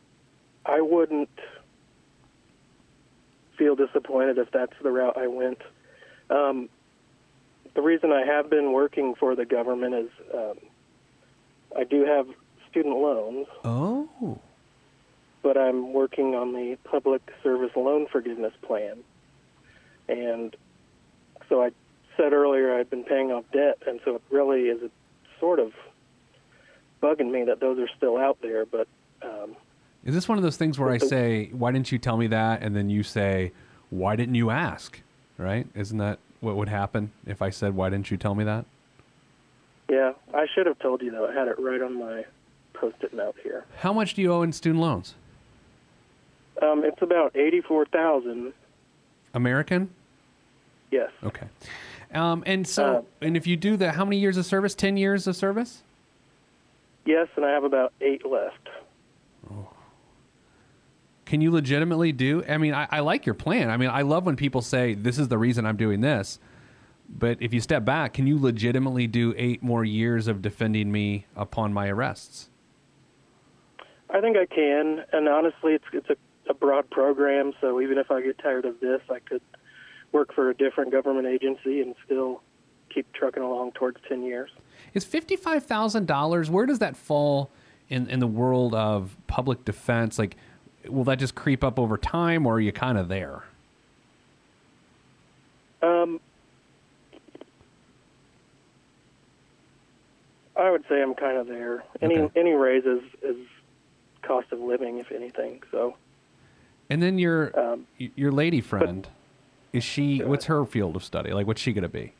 I 0.69 0.81
wouldn't 0.81 1.31
feel 3.57 3.75
disappointed 3.75 4.39
if 4.39 4.51
that's 4.53 4.75
the 4.83 4.91
route 4.91 5.17
I 5.17 5.27
went. 5.27 5.59
Um, 6.31 6.69
the 7.75 7.83
reason 7.83 8.13
I 8.13 8.25
have 8.25 8.51
been 8.51 8.73
working 8.73 9.15
for 9.15 9.35
the 9.35 9.45
government 9.45 9.95
is 9.95 10.11
um, 10.35 10.59
I 11.77 11.85
do 11.85 12.05
have 12.05 12.27
student 12.71 12.97
loans, 12.99 13.47
Oh, 13.65 14.39
but 15.43 15.57
I'm 15.57 15.93
working 15.93 16.35
on 16.35 16.53
the 16.53 16.77
public 16.85 17.23
service 17.43 17.71
loan 17.77 18.07
forgiveness 18.11 18.53
plan. 18.63 18.99
And 20.09 20.55
so 21.49 21.63
I 21.63 21.71
said 22.17 22.33
earlier 22.33 22.75
I'd 22.79 22.91
been 22.91 23.05
paying 23.05 23.33
off 23.33 23.45
debt, 23.53 23.79
and 23.87 24.01
so 24.05 24.17
it 24.17 24.23
really 24.31 24.63
is 24.63 24.91
sort 25.41 25.59
of 25.59 25.73
bugging 27.03 27.31
me 27.31 27.45
that 27.45 27.61
those 27.61 27.79
are 27.79 27.89
still 27.97 28.17
out 28.19 28.39
there. 28.43 28.67
But 28.67 28.89
um, 29.23 29.57
is 30.05 30.15
this 30.15 30.29
one 30.29 30.39
of 30.39 30.45
those 30.45 30.57
things 30.57 30.79
where 30.79 30.91
I 30.91 30.99
say, 30.99 31.51
"Why 31.53 31.73
didn't 31.73 31.93
you 31.93 31.99
tell 31.99 32.17
me 32.17 32.27
that?" 32.29 32.63
and 32.63 32.75
then 32.75 32.89
you 32.91 33.03
say, 33.03 33.53
"Why 33.91 34.17
didn't 34.17 34.35
you 34.35 34.51
ask?" 34.51 35.01
Right? 35.37 35.67
Isn't 35.75 35.99
that 35.99 36.19
what 36.41 36.57
would 36.57 36.69
happen 36.69 37.13
if 37.27 37.43
I 37.43 37.51
said, 37.51 37.75
"Why 37.75 37.91
didn't 37.91 38.11
you 38.11 38.17
tell 38.17 38.35
me 38.35 38.45
that?" 38.45 38.65
yeah, 39.91 40.13
I 40.35 40.47
should 40.55 40.67
have 40.67 40.79
told 40.79 41.03
you 41.03 41.11
though. 41.11 41.27
I 41.29 41.33
had 41.33 41.49
it 41.49 41.59
right 41.59 41.81
on 41.81 41.99
my 41.99 42.25
post-it 42.75 43.13
note 43.15 43.37
here. 43.43 43.65
How 43.79 43.93
much 43.93 44.15
do 44.15 44.23
you 44.23 44.33
owe 44.33 44.43
in 44.43 44.53
student 44.53 44.81
loans? 44.81 45.15
Um, 46.63 46.85
it's 46.85 47.01
about 47.03 47.37
eighty-four 47.37 47.87
thousand. 47.87 48.53
American? 49.35 49.91
Yes. 50.91 51.11
Okay. 51.23 51.47
Um, 52.15 52.43
and 52.47 52.67
so, 52.67 52.85
Uh, 52.87 53.03
and 53.27 53.37
if 53.37 53.47
you 53.47 53.57
do 53.57 53.77
that, 53.77 53.95
how 53.95 54.05
many 54.05 54.19
years 54.19 54.37
of 54.39 54.47
service? 54.47 54.75
Ten 54.75 54.97
years 54.97 55.27
of 55.27 55.37
service? 55.37 55.83
Yes, 57.05 57.29
and 57.37 57.45
I 57.45 57.51
have 57.51 57.65
about 57.65 57.93
eight 58.01 58.25
left. 58.27 58.69
Can 61.29 61.43
you 61.43 61.51
legitimately 61.51 62.13
do? 62.13 62.43
I 62.49 62.57
mean, 62.57 62.73
I, 62.73 62.89
I 62.91 63.01
like 63.01 63.27
your 63.27 63.35
plan. 63.35 63.69
I 63.69 63.77
mean, 63.77 63.91
I 63.91 64.01
love 64.01 64.25
when 64.25 64.35
people 64.35 64.63
say 64.63 64.95
this 64.95 65.19
is 65.19 65.29
the 65.29 65.37
reason 65.37 65.67
I'm 65.67 65.77
doing 65.77 66.01
this. 66.01 66.39
But 67.07 67.37
if 67.43 67.53
you 67.53 67.61
step 67.61 67.85
back, 67.85 68.15
can 68.15 68.27
you 68.27 68.41
legitimately 68.41 69.07
do 69.09 69.35
eight 69.37 69.63
more 69.63 69.85
years 69.85 70.27
of 70.27 70.41
defending 70.41 70.91
me 70.91 71.27
upon 71.37 71.75
my 71.75 71.89
arrests? 71.89 72.49
I 74.09 74.23
think 74.23 74.39
I 74.39 74.47
can, 74.47 75.05
and 75.13 75.29
honestly, 75.29 75.75
it's 75.75 75.85
it's 75.93 76.09
a, 76.09 76.17
a 76.49 76.55
broad 76.55 76.89
program. 76.89 77.53
So 77.61 77.83
even 77.83 77.99
if 77.99 78.11
I 78.11 78.23
get 78.23 78.39
tired 78.39 78.65
of 78.65 78.81
this, 78.81 79.03
I 79.11 79.19
could 79.19 79.43
work 80.13 80.35
for 80.35 80.49
a 80.49 80.55
different 80.55 80.93
government 80.93 81.27
agency 81.27 81.83
and 81.83 81.95
still 82.07 82.41
keep 82.89 83.13
trucking 83.13 83.43
along 83.43 83.73
towards 83.73 83.99
ten 84.09 84.23
years. 84.23 84.49
Is 84.95 85.05
fifty-five 85.05 85.67
thousand 85.67 86.07
dollars? 86.07 86.49
Where 86.49 86.65
does 86.65 86.79
that 86.79 86.97
fall 86.97 87.51
in 87.91 88.09
in 88.09 88.19
the 88.19 88.27
world 88.27 88.75
of 88.75 89.15
public 89.27 89.67
defense? 89.67 90.19
Like, 90.19 90.39
will 90.89 91.05
that 91.05 91.19
just 91.19 91.35
creep 91.35 91.63
up 91.63 91.79
over 91.79 91.97
time, 91.97 92.47
or 92.47 92.55
are 92.55 92.61
you 92.61 92.73
kind 92.73 92.99
of 92.99 93.09
there? 93.09 93.45
Um, 95.83 96.21
I 100.57 100.71
would 100.71 100.85
say 100.89 101.01
I'm 101.03 101.15
kind 101.15 101.37
of 101.39 101.47
there. 101.47 101.85
Any 102.03 102.19
Okay. 102.19 102.41
any 102.41 102.53
raise 102.53 102.85
is, 102.85 103.03
is 103.23 103.37
cost 104.23 104.51
of 104.53 104.59
living, 104.61 104.99
if 104.99 105.13
anything. 105.13 105.63
So 105.71 105.95
And 106.91 107.03
then 107.03 107.19
your 107.19 107.59
Um, 107.59 107.87
your 107.97 108.33
lady 108.33 108.61
friend, 108.61 109.07
is 109.73 109.85
she? 109.85 110.19
What's 110.23 110.47
her 110.47 110.65
field 110.65 110.97
of 110.97 111.05
study? 111.05 111.33
Like, 111.33 111.47
what's 111.47 111.61
she 111.61 111.73
going 111.73 111.83
to 111.83 111.89
be? 111.89 112.13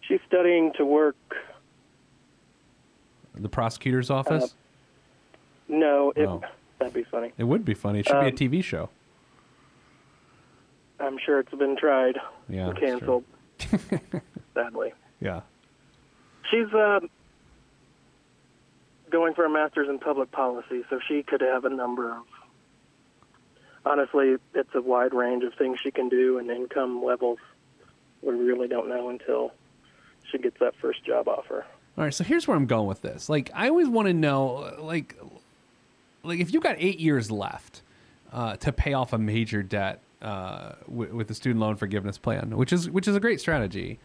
she's 0.00 0.20
studying 0.26 0.72
to 0.76 0.84
work. 0.84 1.14
The 3.34 3.48
prosecutor's 3.48 4.10
office? 4.10 4.54
No, 5.68 6.12
it, 6.16 6.26
Oh. 6.28 6.42
That'd 6.82 6.94
be 6.94 7.04
funny. 7.04 7.32
it 7.38 7.44
would 7.44 7.64
be 7.64 7.74
funny. 7.74 8.00
It 8.00 8.06
should 8.06 8.20
be 8.20 8.44
a 8.44 8.48
um, 8.48 8.60
TV 8.60 8.62
show. 8.64 8.88
I'm 11.00 11.18
sure 11.24 11.40
it's 11.40 11.54
been 11.54 11.76
tried 11.76 12.18
Yeah, 12.48 12.68
and 12.68 12.78
canceled. 12.78 13.24
sadly. 14.54 14.92
Yeah. 15.20 15.40
She's 16.50 16.72
uh, 16.72 17.00
going 19.10 19.34
for 19.34 19.44
a 19.44 19.50
master's 19.50 19.88
in 19.88 19.98
public 19.98 20.30
policy, 20.30 20.84
so 20.90 21.00
she 21.06 21.22
could 21.22 21.40
have 21.40 21.64
a 21.64 21.70
number 21.70 22.12
of. 22.12 22.24
Honestly, 23.84 24.36
it's 24.54 24.74
a 24.74 24.80
wide 24.80 25.12
range 25.12 25.42
of 25.42 25.54
things 25.54 25.78
she 25.82 25.90
can 25.90 26.08
do, 26.08 26.38
and 26.38 26.50
income 26.50 27.02
levels 27.04 27.38
we 28.22 28.32
really 28.34 28.68
don't 28.68 28.88
know 28.88 29.08
until 29.08 29.52
she 30.30 30.38
gets 30.38 30.58
that 30.60 30.74
first 30.80 31.04
job 31.04 31.26
offer. 31.26 31.66
All 31.98 32.04
right. 32.04 32.14
So 32.14 32.22
here's 32.22 32.46
where 32.46 32.56
I'm 32.56 32.66
going 32.66 32.86
with 32.86 33.02
this. 33.02 33.28
Like, 33.28 33.50
I 33.54 33.68
always 33.68 33.88
want 33.88 34.06
to 34.06 34.14
know, 34.14 34.76
like, 34.78 35.18
like 36.24 36.40
if 36.40 36.52
you've 36.52 36.62
got 36.62 36.76
eight 36.78 37.00
years 37.00 37.30
left 37.30 37.82
uh, 38.32 38.56
to 38.56 38.72
pay 38.72 38.92
off 38.94 39.12
a 39.12 39.18
major 39.18 39.62
debt 39.62 40.00
uh, 40.20 40.72
with, 40.86 41.10
with 41.12 41.28
the 41.28 41.34
student 41.34 41.60
loan 41.60 41.76
forgiveness 41.76 42.18
plan, 42.18 42.56
which 42.56 42.72
is 42.72 42.88
which 42.88 43.08
is 43.08 43.16
a 43.16 43.20
great 43.20 43.40
strategy. 43.40 43.98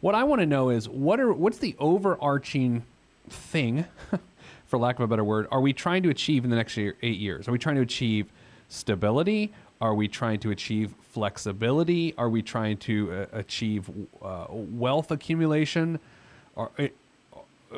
What 0.00 0.14
I 0.14 0.24
want 0.24 0.40
to 0.40 0.46
know 0.46 0.70
is 0.70 0.88
what 0.88 1.20
are 1.20 1.32
what's 1.32 1.58
the 1.58 1.76
overarching 1.78 2.84
thing, 3.28 3.84
for 4.66 4.78
lack 4.78 4.96
of 4.96 5.02
a 5.02 5.06
better 5.06 5.24
word, 5.24 5.46
are 5.50 5.60
we 5.60 5.72
trying 5.72 6.02
to 6.04 6.08
achieve 6.08 6.44
in 6.44 6.50
the 6.50 6.56
next 6.56 6.76
year, 6.76 6.96
eight 7.02 7.18
years? 7.18 7.48
Are 7.48 7.52
we 7.52 7.58
trying 7.58 7.76
to 7.76 7.82
achieve 7.82 8.32
stability? 8.68 9.52
Are 9.80 9.94
we 9.94 10.08
trying 10.08 10.40
to 10.40 10.50
achieve 10.50 10.94
flexibility? 11.00 12.14
Are 12.16 12.28
we 12.28 12.42
trying 12.42 12.76
to 12.78 13.12
uh, 13.12 13.26
achieve 13.32 13.90
uh, 14.22 14.46
wealth 14.48 15.10
accumulation? 15.10 15.98
It, 16.76 16.94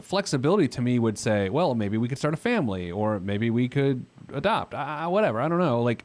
flexibility 0.00 0.68
to 0.68 0.80
me 0.80 0.98
would 0.98 1.18
say, 1.18 1.48
well, 1.48 1.74
maybe 1.74 1.98
we 1.98 2.08
could 2.08 2.18
start 2.18 2.34
a 2.34 2.38
family, 2.38 2.90
or 2.90 3.20
maybe 3.20 3.50
we 3.50 3.68
could 3.68 4.04
adopt, 4.32 4.74
uh, 4.74 5.06
whatever. 5.08 5.40
I 5.40 5.48
don't 5.48 5.58
know. 5.58 5.82
Like 5.82 6.04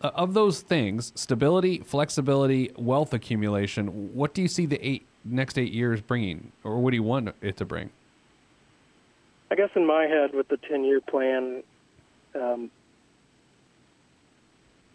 uh, 0.00 0.10
of 0.14 0.34
those 0.34 0.60
things, 0.60 1.12
stability, 1.14 1.78
flexibility, 1.78 2.72
wealth 2.76 3.12
accumulation. 3.12 4.14
What 4.14 4.34
do 4.34 4.42
you 4.42 4.48
see 4.48 4.66
the 4.66 4.84
eight 4.86 5.06
next 5.24 5.58
eight 5.58 5.72
years 5.72 6.00
bringing, 6.00 6.52
or 6.64 6.78
what 6.78 6.90
do 6.90 6.96
you 6.96 7.02
want 7.02 7.34
it 7.40 7.56
to 7.58 7.64
bring? 7.64 7.90
I 9.50 9.54
guess 9.54 9.70
in 9.74 9.86
my 9.86 10.04
head, 10.04 10.34
with 10.34 10.48
the 10.48 10.56
10 10.56 10.84
year 10.84 11.00
plan, 11.00 11.62
um, 12.34 12.70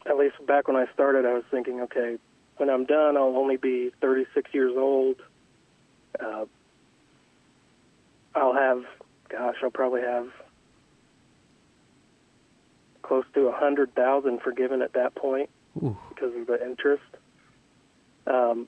at 0.05 0.17
least 0.17 0.35
back 0.45 0.67
when 0.67 0.77
I 0.77 0.85
started, 0.93 1.25
I 1.25 1.33
was 1.33 1.43
thinking, 1.49 1.81
okay, 1.81 2.17
when 2.57 2.69
I'm 2.69 2.85
done, 2.85 3.17
I'll 3.17 3.35
only 3.37 3.57
be 3.57 3.91
36 4.01 4.53
years 4.53 4.73
old. 4.77 5.17
Uh, 6.19 6.45
I'll 8.35 8.53
have, 8.53 8.83
gosh, 9.29 9.55
I'll 9.63 9.71
probably 9.71 10.01
have 10.01 10.27
close 13.01 13.25
to 13.33 13.47
a 13.47 13.51
hundred 13.51 13.93
thousand 13.95 14.41
forgiven 14.41 14.81
at 14.81 14.93
that 14.93 15.13
point 15.15 15.49
Ooh. 15.77 15.97
because 16.09 16.33
of 16.35 16.47
the 16.47 16.63
interest. 16.65 17.03
Um, 18.25 18.67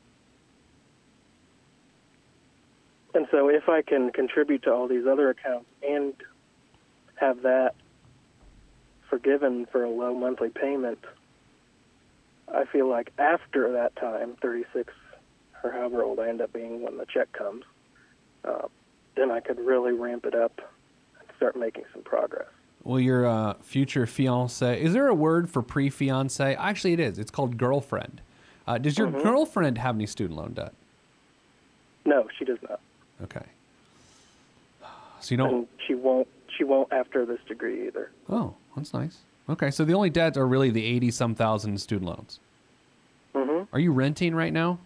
and 3.13 3.27
so, 3.31 3.47
if 3.49 3.69
I 3.69 3.81
can 3.81 4.11
contribute 4.11 4.63
to 4.63 4.73
all 4.73 4.87
these 4.87 5.07
other 5.07 5.29
accounts 5.29 5.69
and 5.87 6.13
have 7.15 7.43
that 7.43 7.75
forgiven 9.09 9.65
for 9.71 9.83
a 9.85 9.89
low 9.89 10.13
monthly 10.13 10.49
payment, 10.49 10.99
I 12.53 12.65
feel 12.65 12.89
like 12.89 13.13
after 13.17 13.71
that 13.73 13.95
time, 13.95 14.35
36 14.41 14.93
or 15.63 15.71
however 15.71 16.03
old 16.03 16.19
I 16.19 16.27
end 16.27 16.41
up 16.41 16.51
being 16.51 16.81
when 16.81 16.97
the 16.97 17.05
check 17.05 17.31
comes, 17.31 17.63
uh, 18.43 18.67
then 19.15 19.31
I 19.31 19.39
could 19.39 19.59
really 19.59 19.91
ramp 19.93 20.25
it 20.25 20.35
up 20.35 20.59
and 21.19 21.27
start 21.37 21.55
making 21.55 21.83
some 21.93 22.03
progress. 22.03 22.47
Well, 22.83 22.99
your 22.99 23.25
uh, 23.25 23.53
future 23.61 24.05
fiance, 24.05 24.79
is 24.81 24.93
there 24.93 25.07
a 25.07 25.13
word 25.15 25.49
for 25.49 25.61
pre 25.63 25.89
fiance? 25.89 26.55
Actually, 26.55 26.93
it 26.93 26.99
is. 26.99 27.17
It's 27.17 27.31
called 27.31 27.57
girlfriend. 27.57 28.21
Uh, 28.67 28.77
does 28.77 28.97
your 28.97 29.09
girlfriend 29.11 29.77
have 29.77 29.95
any 29.95 30.05
student 30.05 30.37
loan 30.39 30.53
debt? 30.53 30.73
No, 32.05 32.27
she 32.37 32.45
does 32.45 32.59
not, 32.69 32.79
Okay. 33.23 33.45
So 35.21 35.31
you 35.33 35.37
don't. 35.37 35.53
and 35.53 35.67
she 35.87 35.95
won't. 35.95 36.27
She 36.55 36.63
won't 36.63 36.93
after 36.93 37.25
this 37.25 37.39
degree 37.47 37.87
either. 37.87 38.11
Oh, 38.29 38.53
that's 38.75 38.93
nice. 38.93 39.17
Okay, 39.49 39.71
so 39.71 39.83
the 39.83 39.93
only 39.93 40.09
debts 40.11 40.37
are 40.37 40.47
really 40.47 40.69
the 40.69 40.85
80 40.85 41.11
some 41.11 41.35
thousand 41.35 41.79
student 41.79 42.07
loans. 42.09 42.39
hmm 43.35 43.63
Are 43.73 43.79
you 43.79 43.91
renting 43.91 44.35
right 44.35 44.53
now? 44.53 44.77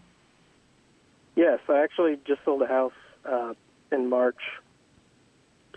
Yes, 1.35 1.59
I 1.69 1.79
actually 1.83 2.17
just 2.25 2.43
sold 2.45 2.61
a 2.61 2.67
house 2.67 2.93
uh, 3.25 3.53
in 3.91 4.09
March, 4.09 4.39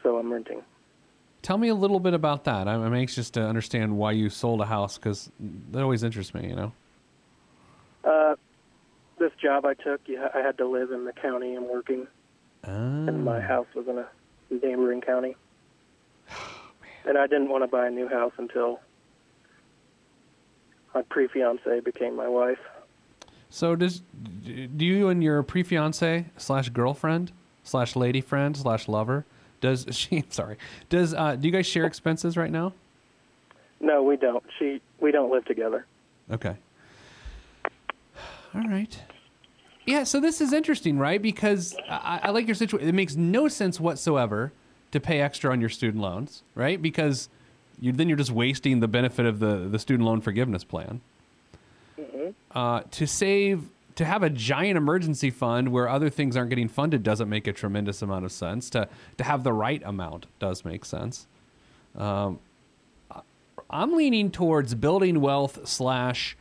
so 0.02 0.18
I'm 0.18 0.32
renting. 0.32 0.62
Tell 1.42 1.58
me 1.58 1.68
a 1.68 1.74
little 1.74 1.98
bit 1.98 2.14
about 2.14 2.44
that. 2.44 2.68
I'm, 2.68 2.82
I'm 2.82 2.94
anxious 2.94 3.30
to 3.30 3.42
understand 3.42 3.96
why 3.96 4.12
you 4.12 4.30
sold 4.30 4.60
a 4.60 4.66
house 4.66 4.96
because 4.96 5.30
that 5.70 5.82
always 5.82 6.04
interests 6.04 6.34
me, 6.34 6.48
you 6.48 6.54
know? 6.54 6.72
Uh, 8.04 8.36
this 9.18 9.32
job 9.40 9.64
I 9.64 9.74
took, 9.74 10.00
ha- 10.08 10.30
I 10.34 10.38
had 10.38 10.58
to 10.58 10.66
live 10.66 10.92
in 10.92 11.04
the 11.04 11.12
county 11.12 11.54
I'm 11.54 11.68
working, 11.68 12.06
and 12.62 13.24
my 13.24 13.40
house 13.40 13.66
was 13.74 13.88
in 13.88 13.98
a 13.98 14.08
neighboring 14.50 15.00
county. 15.00 15.36
and 17.04 17.18
I 17.18 17.26
didn't 17.26 17.48
want 17.48 17.64
to 17.64 17.68
buy 17.68 17.86
a 17.86 17.90
new 17.90 18.08
house 18.08 18.32
until 18.38 18.80
my 20.94 21.02
pre-fiance 21.02 21.80
became 21.80 22.14
my 22.14 22.28
wife. 22.28 22.58
So 23.50 23.76
does 23.76 24.02
do 24.44 24.84
you 24.84 25.08
and 25.08 25.22
your 25.22 25.42
pre 25.42 25.62
fiance 25.62 26.26
slash 26.36 26.68
girlfriend 26.70 27.32
slash 27.64 27.96
lady 27.96 28.20
friend 28.20 28.56
slash 28.56 28.88
lover 28.88 29.24
does 29.60 29.86
she 29.90 30.24
sorry 30.30 30.56
does 30.88 31.14
uh, 31.14 31.36
do 31.36 31.46
you 31.46 31.52
guys 31.52 31.66
share 31.66 31.84
expenses 31.84 32.36
right 32.36 32.50
now? 32.50 32.72
No, 33.82 34.02
we 34.02 34.16
don't. 34.16 34.44
She, 34.58 34.80
we 35.00 35.10
don't 35.10 35.30
live 35.30 35.44
together. 35.44 35.84
Okay. 36.30 36.56
All 38.54 38.68
right. 38.68 38.96
Yeah, 39.84 40.04
so 40.04 40.20
this 40.20 40.40
is 40.40 40.52
interesting, 40.52 40.98
right? 40.98 41.20
Because 41.20 41.76
I, 41.88 42.20
I 42.22 42.30
like 42.30 42.46
your 42.46 42.54
situation. 42.54 42.88
It 42.88 42.94
makes 42.94 43.16
no 43.16 43.48
sense 43.48 43.80
whatsoever 43.80 44.52
to 44.92 45.00
pay 45.00 45.20
extra 45.20 45.50
on 45.50 45.60
your 45.60 45.70
student 45.70 46.00
loans, 46.00 46.44
right? 46.54 46.80
Because 46.80 47.28
you 47.80 47.90
then 47.90 48.08
you're 48.08 48.16
just 48.16 48.30
wasting 48.30 48.78
the 48.78 48.86
benefit 48.86 49.26
of 49.26 49.40
the 49.40 49.68
the 49.68 49.80
student 49.80 50.06
loan 50.06 50.20
forgiveness 50.20 50.62
plan. 50.62 51.00
Uh, 52.54 52.82
to 52.90 53.06
save 53.06 53.64
to 53.96 54.04
have 54.04 54.22
a 54.22 54.30
giant 54.30 54.76
emergency 54.76 55.30
fund 55.30 55.70
where 55.70 55.88
other 55.88 56.10
things 56.10 56.36
aren't 56.36 56.50
getting 56.50 56.68
funded 56.68 57.02
doesn't 57.02 57.28
make 57.28 57.46
a 57.46 57.52
tremendous 57.52 58.02
amount 58.02 58.24
of 58.24 58.32
sense. 58.32 58.70
To 58.70 58.88
to 59.18 59.24
have 59.24 59.44
the 59.44 59.52
right 59.52 59.82
amount 59.84 60.26
does 60.38 60.64
make 60.64 60.84
sense. 60.84 61.26
Um, 61.96 62.38
I'm 63.70 63.94
leaning 63.94 64.30
towards 64.30 64.74
building 64.74 65.20
wealth 65.20 65.66
slash 65.66 66.36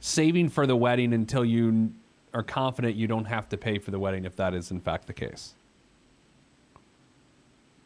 saving 0.00 0.50
for 0.50 0.66
the 0.66 0.76
wedding 0.76 1.12
until 1.12 1.44
you 1.44 1.92
are 2.32 2.42
confident 2.42 2.96
you 2.96 3.06
don't 3.06 3.24
have 3.24 3.48
to 3.48 3.56
pay 3.56 3.78
for 3.78 3.90
the 3.90 3.98
wedding 3.98 4.24
if 4.24 4.36
that 4.36 4.54
is 4.54 4.70
in 4.70 4.80
fact 4.80 5.06
the 5.06 5.12
case. 5.12 5.54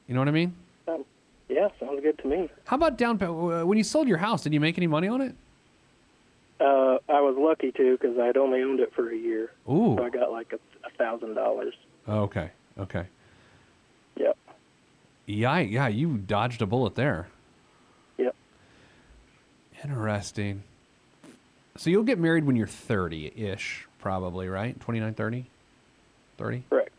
You 0.06 0.14
know 0.14 0.20
what 0.20 0.28
I 0.28 0.32
mean? 0.32 0.54
Um, 0.86 1.04
yeah, 1.48 1.68
sounds 1.78 2.00
good 2.02 2.18
to 2.18 2.28
me. 2.28 2.48
How 2.64 2.76
about 2.76 2.96
down 2.96 3.18
payment? 3.18 3.66
When 3.66 3.76
you 3.76 3.84
sold 3.84 4.08
your 4.08 4.18
house, 4.18 4.42
did 4.42 4.54
you 4.54 4.60
make 4.60 4.78
any 4.78 4.86
money 4.86 5.08
on 5.08 5.20
it? 5.20 5.34
Uh, 6.60 6.98
I 7.08 7.20
was 7.20 7.36
lucky 7.38 7.70
too 7.70 7.96
because 8.00 8.18
I'd 8.18 8.36
only 8.36 8.62
owned 8.62 8.80
it 8.80 8.92
for 8.94 9.10
a 9.10 9.16
year, 9.16 9.52
Ooh. 9.70 9.94
so 9.96 10.04
I 10.04 10.10
got 10.10 10.32
like 10.32 10.52
a, 10.52 10.58
thousand 10.96 11.34
dollars. 11.34 11.74
Okay. 12.08 12.50
Okay. 12.76 13.06
Yep. 14.16 14.36
Yeah, 15.26 15.58
yeah, 15.60 15.86
you 15.88 16.16
dodged 16.16 16.60
a 16.62 16.66
bullet 16.66 16.96
there. 16.96 17.28
Yep. 18.16 18.34
Interesting. 19.84 20.64
So 21.76 21.90
you'll 21.90 22.02
get 22.02 22.18
married 22.18 22.44
when 22.44 22.56
you're 22.56 22.66
30-ish, 22.66 23.86
probably, 24.00 24.48
right? 24.48 24.78
29, 24.80 25.14
30? 25.14 25.46
30? 26.38 26.62
Correct. 26.68 26.98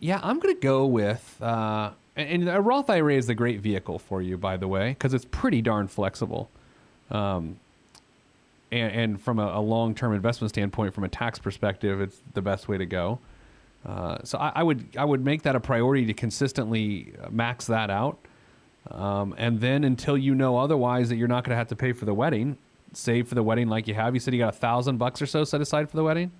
Yeah, 0.00 0.18
I'm 0.22 0.40
going 0.40 0.54
to 0.54 0.60
go 0.60 0.86
with, 0.86 1.36
uh, 1.40 1.90
and, 2.16 2.42
and 2.42 2.48
a 2.48 2.60
Roth 2.60 2.90
IRA 2.90 3.14
is 3.14 3.26
the 3.28 3.34
great 3.34 3.60
vehicle 3.60 3.98
for 4.00 4.20
you, 4.20 4.36
by 4.36 4.56
the 4.56 4.66
way, 4.66 4.90
because 4.90 5.14
it's 5.14 5.26
pretty 5.30 5.62
darn 5.62 5.86
flexible. 5.86 6.50
Um, 7.10 7.58
and, 8.72 8.92
and 8.92 9.20
from 9.20 9.38
a, 9.38 9.58
a 9.58 9.60
long-term 9.60 10.14
investment 10.14 10.50
standpoint, 10.50 10.94
from 10.94 11.04
a 11.04 11.08
tax 11.08 11.38
perspective, 11.38 12.00
it's 12.00 12.20
the 12.34 12.42
best 12.42 12.68
way 12.68 12.78
to 12.78 12.86
go. 12.86 13.18
Uh, 13.84 14.18
so 14.24 14.38
I, 14.38 14.52
I 14.56 14.62
would 14.64 14.84
I 14.98 15.04
would 15.04 15.24
make 15.24 15.42
that 15.42 15.54
a 15.54 15.60
priority 15.60 16.06
to 16.06 16.14
consistently 16.14 17.12
max 17.30 17.66
that 17.66 17.88
out, 17.88 18.18
um, 18.90 19.32
and 19.38 19.60
then 19.60 19.84
until 19.84 20.18
you 20.18 20.34
know 20.34 20.58
otherwise 20.58 21.08
that 21.10 21.16
you're 21.16 21.28
not 21.28 21.44
going 21.44 21.50
to 21.50 21.56
have 21.56 21.68
to 21.68 21.76
pay 21.76 21.92
for 21.92 22.04
the 22.04 22.14
wedding, 22.14 22.58
save 22.92 23.28
for 23.28 23.36
the 23.36 23.44
wedding 23.44 23.68
like 23.68 23.86
you 23.86 23.94
have. 23.94 24.14
You 24.14 24.20
said 24.20 24.34
you 24.34 24.40
got 24.40 24.54
a 24.54 24.58
thousand 24.58 24.96
bucks 24.96 25.22
or 25.22 25.26
so 25.26 25.44
set 25.44 25.60
aside 25.60 25.88
for 25.88 25.96
the 25.96 26.02
wedding. 26.02 26.32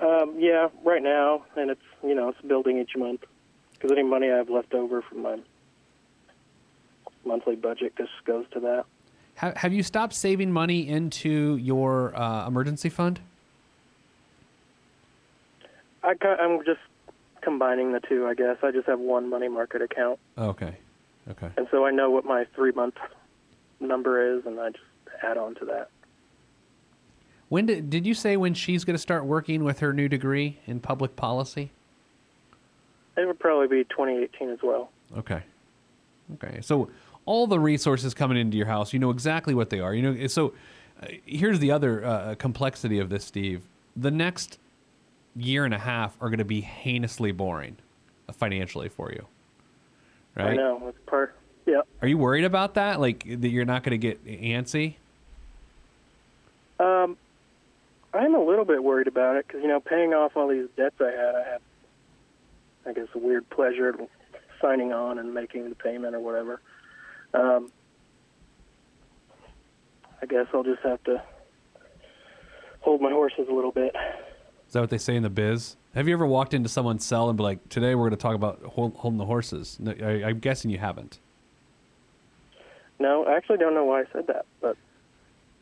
Um, 0.00 0.36
yeah, 0.38 0.68
right 0.84 1.02
now, 1.02 1.44
and 1.54 1.70
it's 1.70 1.82
you 2.02 2.14
know 2.14 2.30
it's 2.30 2.40
building 2.40 2.78
each 2.78 2.96
month 2.96 3.24
because 3.74 3.92
any 3.92 4.02
money 4.02 4.30
I 4.30 4.36
have 4.36 4.48
left 4.48 4.72
over 4.72 5.02
from 5.02 5.20
my 5.20 5.38
monthly 7.26 7.56
budget 7.56 7.94
just 7.96 8.12
goes 8.24 8.46
to 8.52 8.60
that. 8.60 8.86
Have, 9.40 9.56
have 9.56 9.72
you 9.72 9.82
stopped 9.82 10.12
saving 10.12 10.52
money 10.52 10.86
into 10.86 11.56
your 11.56 12.14
uh, 12.14 12.46
emergency 12.46 12.90
fund? 12.90 13.20
I, 16.02 16.12
I'm 16.22 16.62
just 16.66 16.80
combining 17.40 17.92
the 17.92 18.00
two, 18.00 18.26
I 18.26 18.34
guess. 18.34 18.58
I 18.62 18.70
just 18.70 18.86
have 18.86 19.00
one 19.00 19.30
money 19.30 19.48
market 19.48 19.80
account, 19.80 20.18
Okay, 20.36 20.74
okay. 21.30 21.48
and 21.56 21.66
so 21.70 21.86
I 21.86 21.90
know 21.90 22.10
what 22.10 22.26
my 22.26 22.44
three 22.54 22.72
month 22.72 22.96
number 23.80 24.36
is, 24.36 24.44
and 24.44 24.60
I 24.60 24.72
just 24.72 24.84
add 25.22 25.38
on 25.38 25.54
to 25.54 25.64
that. 25.64 25.88
When 27.48 27.64
did 27.64 27.88
did 27.88 28.06
you 28.06 28.12
say 28.12 28.36
when 28.36 28.52
she's 28.52 28.84
going 28.84 28.94
to 28.94 29.00
start 29.02 29.24
working 29.24 29.64
with 29.64 29.78
her 29.80 29.94
new 29.94 30.06
degree 30.06 30.58
in 30.66 30.80
public 30.80 31.16
policy? 31.16 31.70
It 33.16 33.26
would 33.26 33.38
probably 33.38 33.68
be 33.68 33.84
2018 33.84 34.50
as 34.50 34.58
well. 34.62 34.90
Okay. 35.16 35.42
Okay. 36.34 36.60
So 36.60 36.90
all 37.26 37.46
the 37.46 37.60
resources 37.60 38.14
coming 38.14 38.38
into 38.38 38.56
your 38.56 38.66
house, 38.66 38.92
you 38.92 38.98
know 38.98 39.10
exactly 39.10 39.54
what 39.54 39.70
they 39.70 39.80
are. 39.80 39.94
You 39.94 40.02
know. 40.02 40.26
So 40.26 40.54
uh, 41.02 41.06
here's 41.26 41.58
the 41.58 41.70
other 41.70 42.04
uh, 42.04 42.34
complexity 42.36 42.98
of 42.98 43.08
this, 43.08 43.24
Steve. 43.24 43.62
The 43.96 44.10
next 44.10 44.58
year 45.36 45.64
and 45.64 45.74
a 45.74 45.78
half 45.78 46.16
are 46.20 46.28
going 46.28 46.38
to 46.38 46.44
be 46.44 46.60
heinously 46.60 47.32
boring 47.32 47.76
uh, 48.28 48.32
financially 48.32 48.88
for 48.88 49.12
you. 49.12 49.26
Right? 50.36 50.50
I 50.50 50.56
know 50.56 50.88
it's 50.88 50.98
part. 51.06 51.36
Yeah. 51.66 51.82
Are 52.02 52.08
you 52.08 52.18
worried 52.18 52.44
about 52.44 52.74
that? 52.74 53.00
Like 53.00 53.24
that 53.40 53.48
you're 53.48 53.64
not 53.64 53.82
going 53.82 53.98
to 53.98 53.98
get 53.98 54.24
antsy? 54.24 54.94
Um, 56.78 57.16
I'm 58.14 58.34
a 58.34 58.42
little 58.42 58.64
bit 58.64 58.82
worried 58.82 59.06
about 59.06 59.36
it 59.36 59.46
because 59.46 59.62
you 59.62 59.68
know, 59.68 59.80
paying 59.80 60.14
off 60.14 60.36
all 60.36 60.48
these 60.48 60.68
debts 60.76 60.96
I 61.00 61.10
had, 61.10 61.34
I 61.34 61.44
had, 61.44 61.60
I 62.86 62.92
guess, 62.92 63.08
a 63.14 63.18
weird 63.18 63.48
pleasure 63.50 63.94
signing 64.60 64.92
on 64.92 65.18
and 65.18 65.34
making 65.34 65.68
the 65.68 65.74
payment 65.74 66.14
or 66.14 66.20
whatever. 66.20 66.60
Um, 67.34 67.70
I 70.22 70.26
guess 70.26 70.46
I'll 70.52 70.64
just 70.64 70.82
have 70.82 71.02
to 71.04 71.22
hold 72.80 73.00
my 73.00 73.10
horses 73.10 73.46
a 73.48 73.52
little 73.52 73.72
bit. 73.72 73.94
Is 74.66 74.72
that 74.74 74.80
what 74.80 74.90
they 74.90 74.98
say 74.98 75.16
in 75.16 75.22
the 75.22 75.30
biz? 75.30 75.76
Have 75.94 76.06
you 76.06 76.14
ever 76.14 76.26
walked 76.26 76.54
into 76.54 76.68
someone's 76.68 77.04
cell 77.04 77.28
and 77.28 77.36
be 77.36 77.42
like, 77.42 77.68
"Today 77.68 77.94
we're 77.94 78.08
going 78.08 78.10
to 78.12 78.16
talk 78.16 78.34
about 78.34 78.62
hold, 78.62 78.94
holding 78.96 79.18
the 79.18 79.24
horses"? 79.26 79.76
No, 79.80 79.92
I, 79.92 80.28
I'm 80.28 80.38
guessing 80.38 80.70
you 80.70 80.78
haven't. 80.78 81.18
No, 82.98 83.24
I 83.24 83.36
actually 83.36 83.56
don't 83.58 83.74
know 83.74 83.84
why 83.84 84.02
I 84.02 84.04
said 84.12 84.26
that, 84.28 84.44
but 84.60 84.76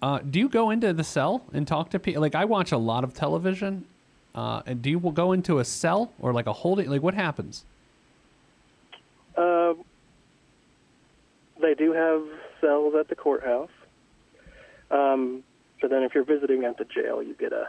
Uh, 0.02 0.18
do 0.18 0.38
you 0.38 0.48
go 0.48 0.70
into 0.70 0.92
the 0.92 1.04
cell 1.04 1.44
and 1.52 1.66
talk 1.66 1.90
to 1.90 1.98
people? 1.98 2.20
Like 2.20 2.34
I 2.34 2.44
watch 2.44 2.72
a 2.72 2.78
lot 2.78 3.04
of 3.04 3.14
television. 3.14 3.86
Uh, 4.34 4.62
and 4.66 4.82
do 4.82 4.90
you 4.90 5.00
go 5.00 5.32
into 5.32 5.58
a 5.58 5.64
cell 5.64 6.12
or 6.20 6.32
like 6.32 6.46
a 6.46 6.52
holding? 6.52 6.88
Like 6.90 7.02
what 7.02 7.14
happens? 7.14 7.64
uh, 9.36 9.74
they 11.68 11.74
do 11.74 11.92
have 11.92 12.22
cells 12.62 12.94
at 12.98 13.08
the 13.08 13.14
courthouse. 13.14 13.68
Um, 14.90 15.42
but 15.80 15.90
then 15.90 16.02
if 16.02 16.14
you're 16.14 16.24
visiting 16.24 16.64
at 16.64 16.78
the 16.78 16.84
jail, 16.84 17.22
you 17.22 17.34
get 17.34 17.52
a 17.52 17.68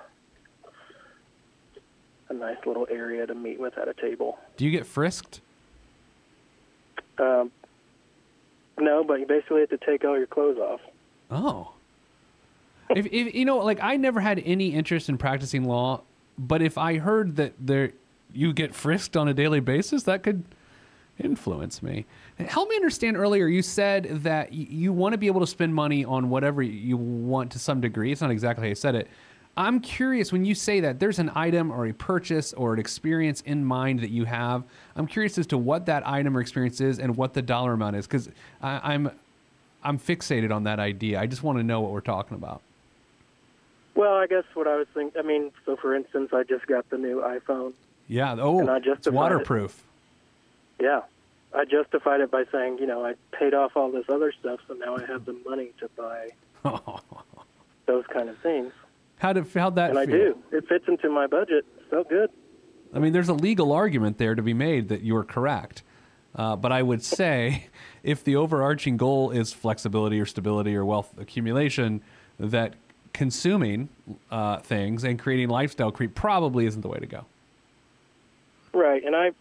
a 2.29 2.33
nice 2.33 2.57
little 2.65 2.87
area 2.91 3.25
to 3.25 3.33
meet 3.33 3.59
with 3.59 3.75
at 3.77 3.87
a 3.87 3.93
table. 3.93 4.37
Do 4.55 4.63
you 4.63 4.69
get 4.69 4.85
frisked? 4.85 5.41
Um, 7.17 7.51
no, 8.79 9.03
but 9.03 9.19
you 9.19 9.25
basically 9.25 9.61
have 9.61 9.69
to 9.71 9.79
take 9.79 10.05
all 10.05 10.15
your 10.15 10.27
clothes 10.27 10.59
off. 10.59 10.79
Oh. 11.31 11.73
if, 12.91 13.07
if 13.07 13.33
you 13.33 13.45
know, 13.45 13.57
like 13.57 13.79
I 13.81 13.97
never 13.97 14.19
had 14.19 14.41
any 14.45 14.69
interest 14.75 15.09
in 15.09 15.17
practicing 15.17 15.65
law, 15.65 16.01
but 16.37 16.61
if 16.61 16.77
I 16.77 16.99
heard 16.99 17.35
that 17.37 17.53
there 17.59 17.93
you 18.31 18.53
get 18.53 18.75
frisked 18.75 19.17
on 19.17 19.27
a 19.27 19.33
daily 19.33 19.59
basis, 19.59 20.03
that 20.03 20.21
could 20.21 20.43
influence 21.19 21.83
me. 21.83 22.05
Help 22.39 22.69
me 22.69 22.75
understand 22.75 23.17
earlier, 23.17 23.47
you 23.47 23.61
said 23.61 24.23
that 24.23 24.53
you 24.53 24.93
want 24.93 25.13
to 25.13 25.17
be 25.17 25.27
able 25.27 25.41
to 25.41 25.47
spend 25.47 25.73
money 25.73 26.05
on 26.05 26.29
whatever 26.29 26.61
you 26.61 26.97
want 26.97 27.51
to 27.51 27.59
some 27.59 27.81
degree. 27.81 28.11
It's 28.11 28.21
not 28.21 28.31
exactly 28.31 28.63
how 28.65 28.69
you 28.69 28.75
said 28.75 28.95
it. 28.95 29.07
I'm 29.57 29.81
curious 29.81 30.31
when 30.31 30.45
you 30.45 30.55
say 30.55 30.79
that 30.79 30.99
there's 30.99 31.19
an 31.19 31.31
item 31.35 31.69
or 31.69 31.87
a 31.87 31.93
purchase 31.93 32.53
or 32.53 32.73
an 32.73 32.79
experience 32.79 33.41
in 33.41 33.65
mind 33.65 33.99
that 33.99 34.09
you 34.09 34.23
have. 34.23 34.63
I'm 34.95 35.05
curious 35.05 35.37
as 35.37 35.47
to 35.47 35.57
what 35.57 35.85
that 35.87 36.07
item 36.07 36.37
or 36.37 36.41
experience 36.41 36.79
is 36.79 36.99
and 36.99 37.17
what 37.17 37.33
the 37.33 37.41
dollar 37.41 37.73
amount 37.73 37.97
is 37.97 38.07
because 38.07 38.29
I'm 38.61 39.11
I'm 39.83 39.97
fixated 39.97 40.53
on 40.53 40.63
that 40.63 40.79
idea. 40.79 41.19
I 41.19 41.25
just 41.25 41.43
want 41.43 41.57
to 41.57 41.63
know 41.63 41.81
what 41.81 41.91
we're 41.91 42.01
talking 42.01 42.35
about. 42.35 42.61
Well, 43.95 44.13
I 44.13 44.27
guess 44.27 44.43
what 44.53 44.67
I 44.67 44.77
was 44.77 44.87
thinking. 44.93 45.19
I 45.19 45.25
mean, 45.25 45.51
so 45.65 45.75
for 45.75 45.93
instance, 45.93 46.29
I 46.31 46.43
just 46.43 46.65
got 46.67 46.89
the 46.89 46.97
new 46.97 47.21
iPhone. 47.21 47.73
Yeah. 48.07 48.35
Oh, 48.39 48.59
And 48.59 48.69
I 48.69 48.77
it's 48.77 48.85
justified 48.85 49.13
it. 49.41 49.45
Yeah, 50.79 51.01
I 51.53 51.65
justified 51.65 52.21
it 52.21 52.31
by 52.31 52.45
saying, 52.51 52.77
you 52.79 52.87
know, 52.87 53.05
I 53.05 53.15
paid 53.31 53.53
off 53.53 53.75
all 53.75 53.91
this 53.91 54.05
other 54.09 54.31
stuff, 54.31 54.59
so 54.67 54.73
now 54.75 54.97
I 54.97 55.05
have 55.05 55.25
the 55.25 55.33
money 55.45 55.71
to 55.79 55.89
buy 55.97 56.29
those 57.85 58.05
kind 58.07 58.29
of 58.29 58.37
things, 58.39 58.71
How 59.17 59.33
did 59.33 59.47
how'd 59.53 59.75
that 59.75 59.89
and 59.89 59.99
I 59.99 60.05
do. 60.05 60.37
It 60.51 60.67
fits 60.67 60.85
into 60.87 61.09
my 61.09 61.27
budget. 61.27 61.65
So 61.89 62.03
good. 62.03 62.29
I 62.93 62.99
mean, 62.99 63.13
there's 63.13 63.29
a 63.29 63.33
legal 63.33 63.71
argument 63.71 64.17
there 64.17 64.35
to 64.35 64.41
be 64.41 64.53
made 64.53 64.89
that 64.89 65.03
you're 65.03 65.23
correct. 65.23 65.83
Uh, 66.35 66.55
but 66.55 66.71
I 66.71 66.83
would 66.83 67.03
say 67.03 67.67
if 68.03 68.23
the 68.23 68.35
overarching 68.35 68.97
goal 68.97 69.31
is 69.31 69.51
flexibility 69.53 70.19
or 70.19 70.25
stability 70.25 70.75
or 70.75 70.85
wealth 70.85 71.13
accumulation, 71.17 72.01
that 72.39 72.75
consuming 73.13 73.89
uh, 74.31 74.57
things 74.57 75.03
and 75.03 75.19
creating 75.19 75.49
lifestyle 75.49 75.91
creep 75.91 76.15
probably 76.15 76.65
isn't 76.65 76.81
the 76.81 76.87
way 76.87 76.99
to 76.99 77.07
go. 77.07 77.25
Right, 78.71 79.03
and 79.03 79.15
I, 79.15 79.31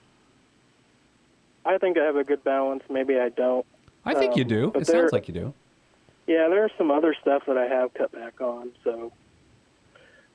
I 1.69 1.77
think 1.79 1.99
I 1.99 2.03
have 2.05 2.17
a 2.17 2.25
good 2.25 2.43
balance. 2.43 2.83
Maybe 2.91 3.19
I 3.21 3.29
don't. 3.29 3.65
I 4.05 4.15
think 4.15 4.37
you 4.37 4.43
Um, 4.43 4.49
do. 4.49 4.67
It 4.69 4.73
there- 4.87 5.01
sounds 5.01 5.13
like 5.13 5.29
you 5.29 5.35
do. 5.35 5.55
Yeah, 6.27 6.49
there's 6.49 6.73
some 6.77 6.91
other 6.91 7.15
stuff 7.15 7.45
that 7.47 7.57
I 7.57 7.67
have 7.69 7.95
cut 7.95 8.11
back 8.13 8.41
on. 8.41 8.73
So, 8.85 9.13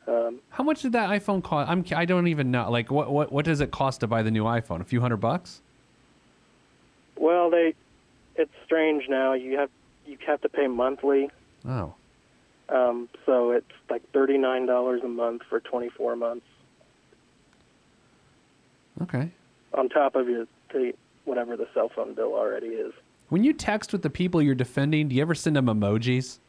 um, 0.08 0.40
How 0.50 0.64
much 0.64 0.82
did 0.82 0.92
that 0.94 1.10
iPhone 1.10 1.44
cost? 1.44 1.70
I'm, 1.70 1.84
I 1.96 2.06
don't 2.06 2.28
even 2.28 2.50
know. 2.52 2.70
Like, 2.72 2.90
what, 2.90 3.12
what, 3.12 3.32
what 3.32 3.46
does 3.46 3.62
it 3.62 3.70
cost 3.72 4.00
to 4.00 4.08
buy 4.08 4.22
the 4.24 4.32
new 4.32 4.44
iPhone? 4.44 4.82
A 4.82 4.84
few 4.86 5.02
hundred 5.02 5.18
bucks? 5.18 5.62
well, 7.16 7.50
they, 7.52 7.74
it's 8.36 8.52
strange 8.66 9.08
now. 9.08 9.34
You 9.34 9.58
have 9.58 9.70
you 10.06 10.18
have 10.26 10.42
to 10.42 10.50
pay 10.50 10.68
monthly. 10.68 11.30
Oh. 11.68 11.94
Um, 12.70 13.08
so 13.26 13.52
it's 13.52 13.72
like 13.90 14.02
thirty 14.12 14.38
nine 14.38 14.66
dollars 14.66 15.02
a 15.04 15.08
month 15.08 15.44
for 15.48 15.60
twenty 15.60 15.90
four 15.90 16.16
months 16.16 16.46
Okay. 19.02 19.30
on 19.74 19.90
top 19.90 20.16
of 20.16 20.28
your 20.28 20.48
the 20.74 20.94
whatever 21.26 21.58
the 21.58 21.68
cell 21.74 21.90
phone 21.96 22.14
bill 22.14 22.34
already 22.34 22.68
is. 22.68 22.94
When 23.30 23.44
you 23.44 23.54
text 23.54 23.92
with 23.94 24.02
the 24.02 24.10
people 24.10 24.42
you're 24.42 24.56
defending, 24.56 25.08
do 25.08 25.16
you 25.16 25.22
ever 25.22 25.36
send 25.36 25.56
them 25.56 25.66
emojis? 25.68 26.40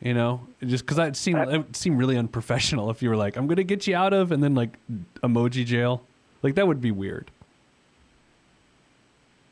You 0.00 0.14
know, 0.14 0.46
just 0.64 0.84
because 0.84 0.98
it 0.98 1.14
seemed 1.14 1.38
it 1.38 1.58
would 1.58 1.76
seem 1.76 1.96
really 1.96 2.16
unprofessional 2.16 2.90
if 2.90 3.02
you 3.02 3.08
were 3.08 3.16
like, 3.16 3.36
"I'm 3.36 3.46
going 3.46 3.58
to 3.58 3.64
get 3.64 3.86
you 3.86 3.94
out 3.94 4.12
of," 4.12 4.32
and 4.32 4.42
then 4.42 4.54
like 4.54 4.76
emoji 5.22 5.64
jail. 5.64 6.02
Like 6.42 6.56
that 6.56 6.66
would 6.66 6.80
be 6.80 6.90
weird. 6.90 7.30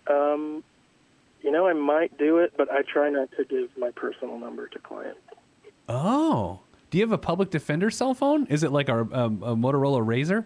Um, 0.08 0.64
you 1.42 1.52
know, 1.52 1.68
I 1.68 1.72
might 1.72 2.18
do 2.18 2.38
it, 2.38 2.52
but 2.56 2.68
I 2.68 2.82
try 2.82 3.10
not 3.10 3.30
to 3.36 3.44
give 3.44 3.68
my 3.78 3.92
personal 3.92 4.40
number 4.40 4.66
to 4.66 4.78
clients. 4.80 5.20
Oh, 5.88 6.58
do 6.90 6.98
you 6.98 7.04
have 7.04 7.12
a 7.12 7.18
public 7.18 7.50
defender 7.50 7.88
cell 7.90 8.12
phone? 8.12 8.46
Is 8.46 8.64
it 8.64 8.72
like 8.72 8.88
our 8.88 9.02
um, 9.14 9.42
a 9.44 9.54
Motorola 9.54 10.04
Razr? 10.04 10.44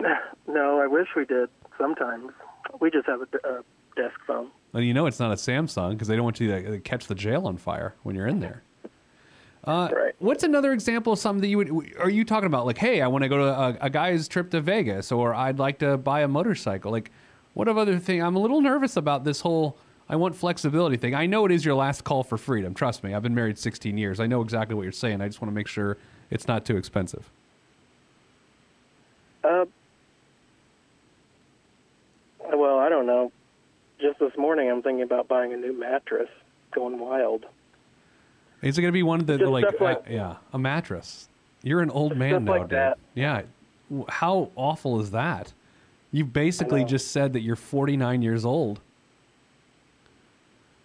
No, 0.48 0.80
I 0.80 0.86
wish 0.88 1.06
we 1.16 1.24
did. 1.24 1.48
Sometimes 1.78 2.32
we 2.80 2.90
just 2.90 3.06
have 3.06 3.20
a 3.22 3.62
desk 3.96 4.18
phone. 4.26 4.48
Well, 4.72 4.82
you 4.82 4.94
know 4.94 5.06
it's 5.06 5.20
not 5.20 5.32
a 5.32 5.36
Samsung 5.36 5.92
because 5.92 6.08
they 6.08 6.16
don't 6.16 6.24
want 6.24 6.40
you 6.40 6.48
to 6.48 6.76
uh, 6.76 6.78
catch 6.82 7.06
the 7.06 7.14
jail 7.14 7.46
on 7.46 7.56
fire 7.56 7.94
when 8.02 8.16
you're 8.16 8.28
in 8.28 8.40
there. 8.40 8.62
Uh, 9.64 9.88
Right. 9.94 10.12
What's 10.18 10.42
another 10.42 10.72
example 10.72 11.12
of 11.12 11.20
something 11.20 11.40
that 11.40 11.46
you 11.46 11.56
would? 11.58 11.94
Are 11.96 12.10
you 12.10 12.24
talking 12.24 12.48
about 12.48 12.66
like, 12.66 12.78
hey, 12.78 13.00
I 13.00 13.06
want 13.06 13.22
to 13.22 13.28
go 13.28 13.36
to 13.36 13.44
a, 13.44 13.76
a 13.82 13.90
guy's 13.90 14.26
trip 14.26 14.50
to 14.50 14.60
Vegas, 14.60 15.12
or 15.12 15.36
I'd 15.36 15.60
like 15.60 15.78
to 15.78 15.96
buy 15.96 16.22
a 16.22 16.26
motorcycle? 16.26 16.90
Like, 16.90 17.12
what 17.54 17.68
of 17.68 17.78
other 17.78 18.00
thing? 18.00 18.20
I'm 18.20 18.34
a 18.34 18.40
little 18.40 18.60
nervous 18.60 18.96
about 18.96 19.22
this 19.22 19.40
whole 19.40 19.76
I 20.08 20.16
want 20.16 20.34
flexibility 20.34 20.96
thing. 20.96 21.14
I 21.14 21.26
know 21.26 21.46
it 21.46 21.52
is 21.52 21.64
your 21.64 21.74
last 21.74 22.04
call 22.04 22.22
for 22.22 22.36
freedom. 22.36 22.74
Trust 22.74 23.02
me, 23.02 23.14
I've 23.14 23.22
been 23.22 23.34
married 23.34 23.58
16 23.58 23.96
years. 23.96 24.20
I 24.20 24.26
know 24.26 24.42
exactly 24.42 24.74
what 24.74 24.82
you're 24.82 24.92
saying. 24.92 25.20
I 25.20 25.26
just 25.26 25.40
want 25.40 25.50
to 25.50 25.54
make 25.54 25.68
sure 25.68 25.96
it's 26.30 26.48
not 26.48 26.64
too 26.64 26.76
expensive. 26.76 27.30
Uh, 29.44 29.64
well, 32.54 32.78
I 32.78 32.88
don't 32.88 33.06
know. 33.06 33.32
Just 34.00 34.18
this 34.18 34.36
morning, 34.36 34.70
I'm 34.70 34.82
thinking 34.82 35.02
about 35.02 35.28
buying 35.28 35.52
a 35.52 35.56
new 35.56 35.72
mattress. 35.78 36.28
Going 36.74 36.98
wild. 36.98 37.44
Is 38.62 38.78
it 38.78 38.80
going 38.80 38.90
to 38.90 38.96
be 38.96 39.02
one 39.02 39.24
that 39.26 39.38
Just 39.40 39.50
like, 39.50 39.66
stuff 39.68 39.80
like- 39.80 39.98
uh, 39.98 40.12
yeah, 40.12 40.36
a 40.52 40.58
mattress? 40.58 41.28
You're 41.62 41.80
an 41.80 41.90
old 41.90 42.16
man 42.16 42.30
stuff 42.30 42.42
now, 42.42 42.50
like 42.52 42.62
dude. 42.62 42.70
that. 42.70 42.98
Yeah. 43.14 43.42
W- 43.90 44.06
How 44.08 44.50
awful 44.56 45.00
is 45.00 45.10
that? 45.12 45.52
You 46.10 46.24
basically 46.24 46.84
just 46.84 47.10
said 47.12 47.32
that 47.34 47.40
you're 47.40 47.56
49 47.56 48.20
years 48.22 48.44
old. 48.44 48.80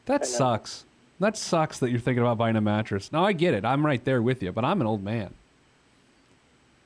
That 0.05 0.25
sucks. 0.25 0.85
That 1.19 1.35
sucks 1.35 1.79
that 1.79 1.89
you're 1.89 1.99
thinking 1.99 2.21
about 2.21 2.37
buying 2.37 2.55
a 2.55 2.61
mattress. 2.61 3.11
Now 3.11 3.25
I 3.25 3.33
get 3.33 3.53
it. 3.53 3.65
I'm 3.65 3.85
right 3.85 4.03
there 4.05 4.21
with 4.21 4.43
you, 4.43 4.51
but 4.51 4.63
I'm 4.63 4.79
an 4.81 4.87
old 4.87 5.03
man. 5.03 5.33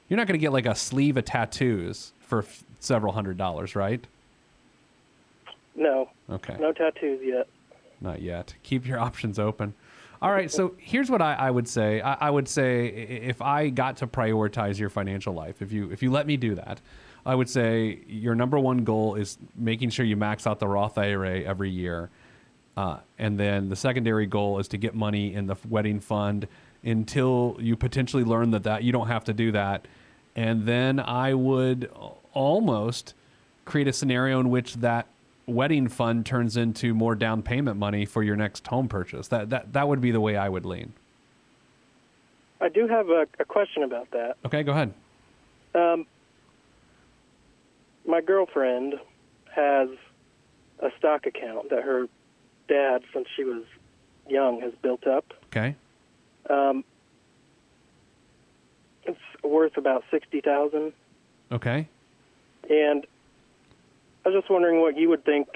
You're 0.07 0.17
not 0.17 0.27
going 0.27 0.39
to 0.39 0.41
get 0.41 0.53
like 0.53 0.65
a 0.65 0.73
sleeve 0.75 1.17
of 1.17 1.25
tattoos 1.25 2.13
for 2.19 2.39
f- 2.39 2.63
several 2.79 3.13
hundred 3.13 3.37
dollars, 3.37 3.75
right? 3.75 4.05
No, 5.81 6.09
Okay. 6.29 6.55
no 6.59 6.71
tattoos 6.71 7.19
yet. 7.23 7.47
Not 7.99 8.21
yet. 8.21 8.53
Keep 8.63 8.85
your 8.87 8.99
options 9.07 9.39
open. 9.39 9.73
All 10.21 10.31
right. 10.31 10.51
So 10.51 10.75
here's 10.77 11.09
what 11.09 11.21
I, 11.23 11.33
I 11.33 11.49
would 11.49 11.67
say. 11.67 11.99
I, 12.01 12.13
I 12.13 12.29
would 12.29 12.47
say 12.47 12.85
if 12.87 13.41
I 13.41 13.69
got 13.69 13.97
to 13.97 14.07
prioritize 14.07 14.77
your 14.77 14.91
financial 14.91 15.33
life, 15.33 15.63
if 15.63 15.71
you 15.71 15.89
if 15.91 16.03
you 16.03 16.11
let 16.11 16.27
me 16.27 16.37
do 16.37 16.53
that, 16.53 16.79
I 17.25 17.33
would 17.33 17.49
say 17.49 17.99
your 18.07 18.35
number 18.35 18.59
one 18.59 18.83
goal 18.83 19.15
is 19.15 19.39
making 19.55 19.89
sure 19.89 20.05
you 20.05 20.15
max 20.15 20.45
out 20.45 20.59
the 20.59 20.67
Roth 20.67 20.99
IRA 20.99 21.39
every 21.41 21.71
year, 21.71 22.11
uh, 22.77 22.97
and 23.17 23.39
then 23.39 23.69
the 23.69 23.75
secondary 23.75 24.27
goal 24.27 24.59
is 24.59 24.67
to 24.69 24.77
get 24.77 24.93
money 24.93 25.33
in 25.33 25.47
the 25.47 25.55
wedding 25.67 25.99
fund 25.99 26.47
until 26.83 27.57
you 27.59 27.75
potentially 27.75 28.23
learn 28.23 28.51
that 28.51 28.63
that 28.63 28.83
you 28.83 28.91
don't 28.91 29.07
have 29.07 29.23
to 29.23 29.33
do 29.33 29.51
that, 29.53 29.87
and 30.35 30.67
then 30.67 30.99
I 30.99 31.33
would 31.33 31.89
almost 32.33 33.15
create 33.65 33.87
a 33.87 33.93
scenario 33.93 34.39
in 34.39 34.51
which 34.51 34.75
that 34.75 35.07
wedding 35.47 35.87
fund 35.87 36.25
turns 36.25 36.55
into 36.57 36.93
more 36.93 37.15
down 37.15 37.41
payment 37.41 37.77
money 37.77 38.05
for 38.05 38.23
your 38.23 38.35
next 38.35 38.65
home 38.67 38.87
purchase. 38.87 39.27
That 39.27 39.49
that 39.49 39.73
that 39.73 39.87
would 39.87 40.01
be 40.01 40.11
the 40.11 40.21
way 40.21 40.35
I 40.37 40.49
would 40.49 40.65
lean. 40.65 40.93
I 42.59 42.69
do 42.69 42.87
have 42.87 43.09
a, 43.09 43.25
a 43.39 43.45
question 43.45 43.83
about 43.83 44.11
that. 44.11 44.37
Okay, 44.45 44.61
go 44.63 44.71
ahead. 44.71 44.93
Um, 45.73 46.05
my 48.07 48.21
girlfriend 48.21 48.95
has 49.53 49.89
a 50.79 50.89
stock 50.97 51.25
account 51.25 51.69
that 51.71 51.83
her 51.83 52.07
dad, 52.67 53.01
since 53.13 53.27
she 53.35 53.43
was 53.43 53.63
young, 54.29 54.61
has 54.61 54.73
built 54.81 55.07
up. 55.07 55.33
Okay. 55.47 55.75
Um, 56.49 56.83
it's 59.03 59.19
worth 59.43 59.77
about 59.77 60.03
sixty 60.11 60.41
thousand, 60.41 60.93
Okay. 61.51 61.87
and 62.69 63.05
I 64.25 64.29
was 64.29 64.39
just 64.41 64.51
wondering 64.51 64.81
what 64.81 64.97
you 64.97 65.09
would 65.09 65.25
think. 65.25 65.47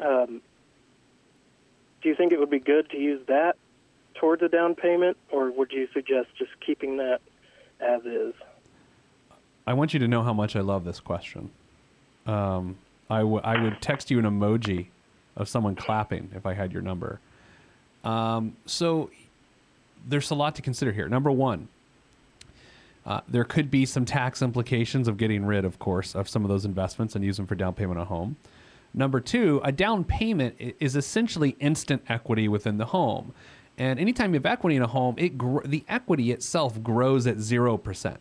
Um, 0.00 0.42
do 2.02 2.08
you 2.08 2.14
think 2.14 2.32
it 2.32 2.38
would 2.38 2.50
be 2.50 2.58
good 2.58 2.90
to 2.90 2.98
use 2.98 3.20
that 3.28 3.56
towards 4.14 4.42
a 4.42 4.48
down 4.48 4.74
payment, 4.74 5.16
or 5.30 5.50
would 5.50 5.72
you 5.72 5.88
suggest 5.92 6.28
just 6.38 6.50
keeping 6.64 6.98
that 6.98 7.20
as 7.80 8.04
is? 8.04 8.34
I 9.66 9.72
want 9.72 9.92
you 9.92 10.00
to 10.00 10.08
know 10.08 10.22
how 10.22 10.32
much 10.32 10.54
I 10.56 10.60
love 10.60 10.84
this 10.84 11.00
question. 11.00 11.50
Um, 12.26 12.76
I 13.10 13.18
w- 13.18 13.40
I 13.42 13.60
would 13.60 13.80
text 13.80 14.10
you 14.10 14.18
an 14.18 14.24
emoji 14.24 14.86
of 15.36 15.48
someone 15.48 15.74
clapping 15.74 16.30
if 16.34 16.46
I 16.46 16.54
had 16.54 16.72
your 16.72 16.82
number. 16.82 17.20
Um, 18.04 18.56
so 18.66 19.10
there's 20.06 20.30
a 20.30 20.34
lot 20.34 20.54
to 20.56 20.62
consider 20.62 20.92
here. 20.92 21.08
Number 21.08 21.30
one, 21.30 21.68
uh, 23.06 23.20
there 23.28 23.44
could 23.44 23.70
be 23.70 23.86
some 23.86 24.04
tax 24.04 24.42
implications 24.42 25.06
of 25.06 25.16
getting 25.16 25.46
rid, 25.46 25.64
of 25.64 25.78
course, 25.78 26.14
of 26.14 26.28
some 26.28 26.44
of 26.44 26.48
those 26.48 26.64
investments 26.64 27.14
and 27.14 27.24
use 27.24 27.36
them 27.36 27.46
for 27.46 27.54
down 27.54 27.72
payment 27.72 27.98
on 27.98 28.02
a 28.02 28.08
home. 28.08 28.36
Number 28.92 29.20
two, 29.20 29.60
a 29.62 29.70
down 29.70 30.04
payment 30.04 30.56
is 30.58 30.96
essentially 30.96 31.56
instant 31.60 32.02
equity 32.08 32.48
within 32.48 32.78
the 32.78 32.86
home. 32.86 33.32
And 33.78 34.00
anytime 34.00 34.32
you 34.32 34.38
have 34.38 34.46
equity 34.46 34.74
in 34.74 34.82
a 34.82 34.88
home, 34.88 35.14
it 35.18 35.38
gr- 35.38 35.64
the 35.64 35.84
equity 35.88 36.32
itself 36.32 36.82
grows 36.82 37.26
at 37.26 37.36
0%. 37.36 38.16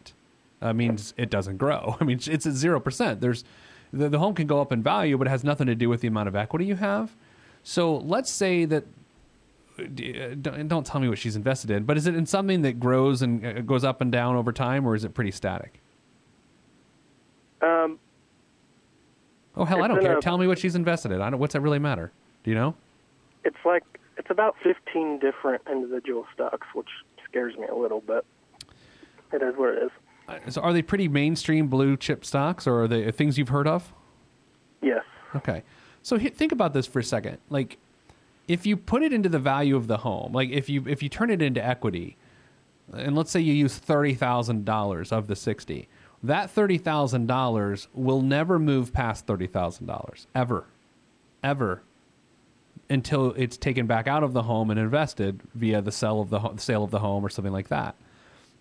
That 0.59 0.75
means 0.75 1.13
it 1.17 1.29
doesn't 1.29 1.57
grow. 1.57 1.97
I 2.01 2.03
mean, 2.03 2.17
it's 2.17 2.27
at 2.27 2.53
0%. 2.53 3.19
There's, 3.21 3.43
the, 3.91 4.09
the 4.09 4.19
home 4.19 4.35
can 4.35 4.45
go 4.47 4.61
up 4.61 4.71
in 4.71 4.83
value, 4.83 5.17
but 5.17 5.27
it 5.27 5.31
has 5.31 5.43
nothing 5.43 5.67
to 5.67 5.75
do 5.75 5.89
with 5.89 6.01
the 6.01 6.07
amount 6.07 6.27
of 6.27 6.35
equity 6.35 6.65
you 6.65 6.75
have. 6.75 7.15
So 7.63 7.97
let's 7.97 8.29
say 8.29 8.65
that 8.65 8.83
don't, 9.77 10.67
don't 10.67 10.85
tell 10.85 10.99
me 11.01 11.09
what 11.09 11.17
she's 11.17 11.35
invested 11.35 11.69
in, 11.71 11.83
but 11.83 11.97
is 11.97 12.07
it 12.07 12.15
in 12.15 12.25
something 12.25 12.61
that 12.61 12.79
grows 12.79 13.21
and 13.21 13.45
uh, 13.45 13.61
goes 13.61 13.83
up 13.83 14.01
and 14.01 14.11
down 14.11 14.35
over 14.35 14.51
time, 14.51 14.85
or 14.87 14.95
is 14.95 15.03
it 15.03 15.13
pretty 15.13 15.31
static? 15.31 15.81
Um, 17.61 17.99
Oh 19.57 19.63
hell, 19.63 19.81
I 19.83 19.87
don't 19.87 20.01
care. 20.01 20.17
a- 20.17 20.21
Tell 20.21 20.37
me 20.37 20.47
what 20.47 20.59
she's 20.59 20.75
invested 20.75 21.11
in. 21.13 21.21
I 21.21 21.29
don't. 21.29 21.39
What's 21.39 21.53
that 21.53 21.61
really 21.61 21.79
matter? 21.79 22.11
Do 22.43 22.51
you 22.51 22.55
know? 22.55 22.75
It's 23.45 23.55
like 23.63 23.83
it's 24.17 24.29
about 24.29 24.55
15 24.63 25.19
different 25.19 25.61
individual 25.71 26.25
stocks, 26.33 26.67
which 26.73 26.89
scares 27.23 27.55
me 27.57 27.65
a 27.67 27.75
little, 27.75 28.01
but 28.05 28.25
it 29.31 29.41
is 29.41 29.55
what 29.55 29.69
it 29.75 29.83
is. 29.83 29.91
Uh, 30.27 30.49
So 30.49 30.61
are 30.61 30.73
they 30.73 30.81
pretty 30.81 31.07
mainstream 31.07 31.67
blue 31.67 31.95
chip 31.95 32.25
stocks, 32.25 32.67
or 32.67 32.83
are 32.83 32.87
they 32.87 33.09
things 33.11 33.37
you've 33.37 33.49
heard 33.49 33.67
of? 33.67 33.93
Yes. 34.81 35.03
Okay. 35.35 35.63
So 36.01 36.19
think 36.19 36.51
about 36.51 36.73
this 36.73 36.85
for 36.85 36.99
a 36.99 37.03
second. 37.03 37.37
Like, 37.49 37.77
if 38.47 38.65
you 38.65 38.77
put 38.77 39.03
it 39.03 39.13
into 39.13 39.29
the 39.29 39.39
value 39.39 39.75
of 39.75 39.87
the 39.87 39.97
home, 39.97 40.33
like 40.33 40.49
if 40.49 40.69
you 40.69 40.85
if 40.87 41.01
you 41.01 41.09
turn 41.09 41.29
it 41.29 41.41
into 41.41 41.63
equity, 41.65 42.17
and 42.93 43.15
let's 43.15 43.31
say 43.31 43.39
you 43.39 43.53
use 43.53 43.77
thirty 43.77 44.13
thousand 44.13 44.65
dollars 44.65 45.11
of 45.11 45.27
the 45.27 45.35
sixty, 45.35 45.87
that 46.23 46.49
thirty 46.49 46.77
thousand 46.77 47.27
dollars 47.27 47.87
will 47.93 48.21
never 48.21 48.59
move 48.59 48.93
past 48.93 49.25
thirty 49.25 49.47
thousand 49.47 49.87
dollars 49.87 50.27
ever, 50.35 50.65
ever, 51.43 51.81
until 52.89 53.31
it's 53.31 53.57
taken 53.57 53.87
back 53.87 54.07
out 54.07 54.23
of 54.23 54.33
the 54.33 54.43
home 54.43 54.69
and 54.69 54.79
invested 54.79 55.41
via 55.53 55.81
the 55.81 55.91
sale 55.91 56.21
of 56.21 56.29
the 56.29 56.39
ho- 56.39 56.55
sale 56.57 56.83
of 56.83 56.91
the 56.91 56.99
home 56.99 57.25
or 57.25 57.29
something 57.29 57.53
like 57.53 57.69
that. 57.69 57.95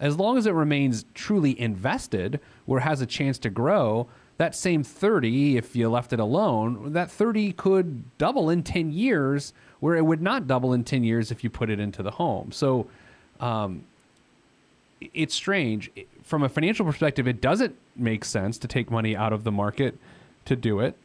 As 0.01 0.16
long 0.16 0.37
as 0.37 0.47
it 0.47 0.55
remains 0.55 1.05
truly 1.14 1.59
invested, 1.59 2.40
where 2.66 2.81
it 2.81 2.83
has 2.83 3.01
a 3.01 3.07
chance 3.07 3.38
to 3.38 3.51
grow, 3.51 4.09
that 4.37 4.55
same 4.55 4.83
30, 4.83 5.57
if 5.57 5.77
you 5.77 5.88
left 5.88 6.12
it 6.12 6.18
alone, 6.18 6.92
that 6.92 7.11
30 7.11 7.53
could 7.53 8.18
double 8.18 8.51
in 8.51 8.62
10 8.64 8.90
years, 8.90 9.53
where 9.85 9.97
it 9.97 10.07
would 10.07 10.23
not 10.23 10.47
double 10.47 10.73
in 10.73 10.83
10 10.83 11.05
years 11.05 11.31
if 11.31 11.44
you 11.44 11.51
put 11.51 11.68
it 11.68 11.79
into 11.79 12.03
the 12.03 12.12
home. 12.12 12.51
So 12.51 12.87
um, 13.38 13.85
it's 15.12 15.35
strange. 15.35 15.90
From 16.23 16.42
a 16.42 16.49
financial 16.49 16.87
perspective, 16.87 17.29
it 17.29 17.42
doesn't 17.42 17.77
make 17.94 18.25
sense 18.25 18.57
to 18.57 18.66
take 18.66 18.90
money 18.90 19.14
out 19.14 19.35
of 19.35 19.44
the 19.44 19.53
market 19.53 19.99
to 20.47 20.57
do 20.57 20.81
it, 20.81 20.97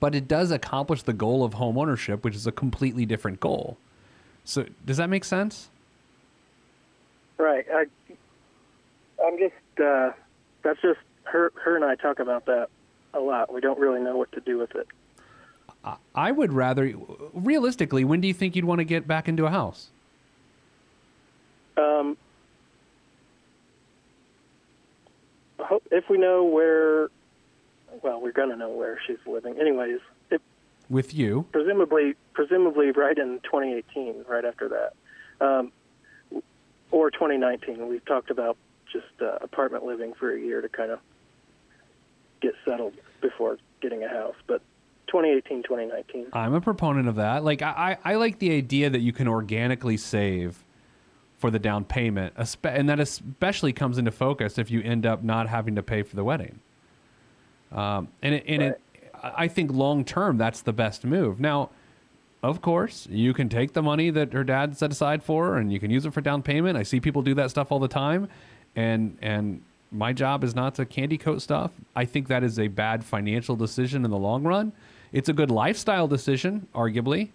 but 0.00 0.14
it 0.14 0.26
does 0.26 0.50
accomplish 0.50 1.02
the 1.02 1.12
goal 1.12 1.44
of 1.44 1.52
home 1.52 1.76
ownership, 1.76 2.24
which 2.24 2.34
is 2.34 2.46
a 2.46 2.50
completely 2.50 3.04
different 3.04 3.40
goal. 3.40 3.76
So 4.42 4.64
does 4.86 4.96
that 4.96 5.10
make 5.10 5.24
sense? 5.24 5.68
Right. 7.36 7.66
I, 7.70 7.84
I'm 9.22 9.38
just. 9.38 9.80
Uh, 9.86 10.12
that's 10.62 10.80
just 10.80 11.00
her. 11.24 11.52
Her 11.62 11.76
and 11.76 11.84
I 11.84 11.94
talk 11.94 12.20
about 12.20 12.46
that 12.46 12.70
a 13.12 13.20
lot. 13.20 13.52
We 13.52 13.60
don't 13.60 13.78
really 13.78 14.00
know 14.00 14.16
what 14.16 14.32
to 14.32 14.40
do 14.40 14.56
with 14.56 14.74
it. 14.76 14.88
I 16.14 16.32
would 16.32 16.52
rather, 16.52 16.92
realistically, 17.32 18.04
when 18.04 18.20
do 18.20 18.28
you 18.28 18.34
think 18.34 18.56
you'd 18.56 18.64
want 18.64 18.80
to 18.80 18.84
get 18.84 19.06
back 19.06 19.28
into 19.28 19.46
a 19.46 19.50
house? 19.50 19.88
Um, 21.76 22.16
hope 25.60 25.84
if 25.90 26.08
we 26.10 26.18
know 26.18 26.44
where. 26.44 27.08
Well, 28.02 28.20
we're 28.20 28.32
gonna 28.32 28.56
know 28.56 28.70
where 28.70 28.98
she's 29.06 29.16
living, 29.26 29.58
anyways. 29.58 30.00
It, 30.30 30.42
With 30.90 31.14
you? 31.14 31.46
presumably, 31.52 32.14
presumably, 32.34 32.90
right 32.90 33.16
in 33.16 33.40
2018, 33.44 34.24
right 34.28 34.44
after 34.44 34.68
that, 34.68 34.92
um, 35.44 35.72
or 36.90 37.10
2019. 37.10 37.88
We've 37.88 38.04
talked 38.04 38.30
about 38.30 38.56
just 38.92 39.06
uh, 39.20 39.38
apartment 39.40 39.84
living 39.84 40.12
for 40.14 40.30
a 40.34 40.40
year 40.40 40.60
to 40.60 40.68
kind 40.68 40.90
of 40.90 40.98
get 42.40 42.54
settled 42.64 42.94
before 43.20 43.58
getting 43.80 44.02
a 44.04 44.08
house, 44.08 44.36
but 44.46 44.60
2018, 45.08 45.62
2019. 45.62 46.26
I'm 46.32 46.54
a 46.54 46.60
proponent 46.60 47.08
of 47.08 47.16
that. 47.16 47.44
Like 47.44 47.62
I, 47.62 47.98
I 48.04 48.14
like 48.14 48.38
the 48.38 48.52
idea 48.52 48.90
that 48.90 49.00
you 49.00 49.12
can 49.12 49.28
organically 49.28 49.96
save 49.96 50.62
for 51.38 51.50
the 51.50 51.58
down 51.58 51.84
payment, 51.84 52.34
and 52.64 52.88
that 52.88 53.00
especially 53.00 53.72
comes 53.72 53.98
into 53.98 54.10
focus 54.10 54.58
if 54.58 54.70
you 54.70 54.82
end 54.82 55.06
up 55.06 55.22
not 55.22 55.48
having 55.48 55.76
to 55.76 55.82
pay 55.82 56.02
for 56.02 56.16
the 56.16 56.24
wedding. 56.24 56.58
Um, 57.70 58.08
and 58.22 58.34
it, 58.34 58.44
and 58.48 58.62
it, 58.62 58.80
I 59.22 59.48
think 59.48 59.72
long 59.72 60.04
term 60.04 60.36
that's 60.36 60.62
the 60.62 60.72
best 60.72 61.04
move. 61.04 61.38
Now, 61.38 61.70
of 62.42 62.60
course, 62.60 63.06
you 63.10 63.34
can 63.34 63.48
take 63.48 63.72
the 63.72 63.82
money 63.82 64.10
that 64.10 64.32
her 64.32 64.44
dad 64.44 64.76
set 64.76 64.90
aside 64.90 65.22
for, 65.22 65.46
her 65.46 65.56
and 65.56 65.72
you 65.72 65.80
can 65.80 65.90
use 65.90 66.06
it 66.06 66.12
for 66.12 66.20
down 66.20 66.42
payment. 66.42 66.76
I 66.76 66.82
see 66.82 67.00
people 67.00 67.22
do 67.22 67.34
that 67.34 67.50
stuff 67.50 67.70
all 67.72 67.78
the 67.78 67.88
time, 67.88 68.28
and 68.76 69.16
and 69.22 69.62
my 69.90 70.12
job 70.12 70.44
is 70.44 70.54
not 70.54 70.74
to 70.76 70.86
candy 70.86 71.18
coat 71.18 71.40
stuff. 71.40 71.72
I 71.96 72.04
think 72.04 72.28
that 72.28 72.44
is 72.44 72.58
a 72.58 72.68
bad 72.68 73.04
financial 73.04 73.56
decision 73.56 74.04
in 74.04 74.10
the 74.10 74.18
long 74.18 74.42
run. 74.42 74.72
It's 75.12 75.28
a 75.28 75.32
good 75.32 75.50
lifestyle 75.50 76.08
decision, 76.08 76.68
arguably, 76.74 77.30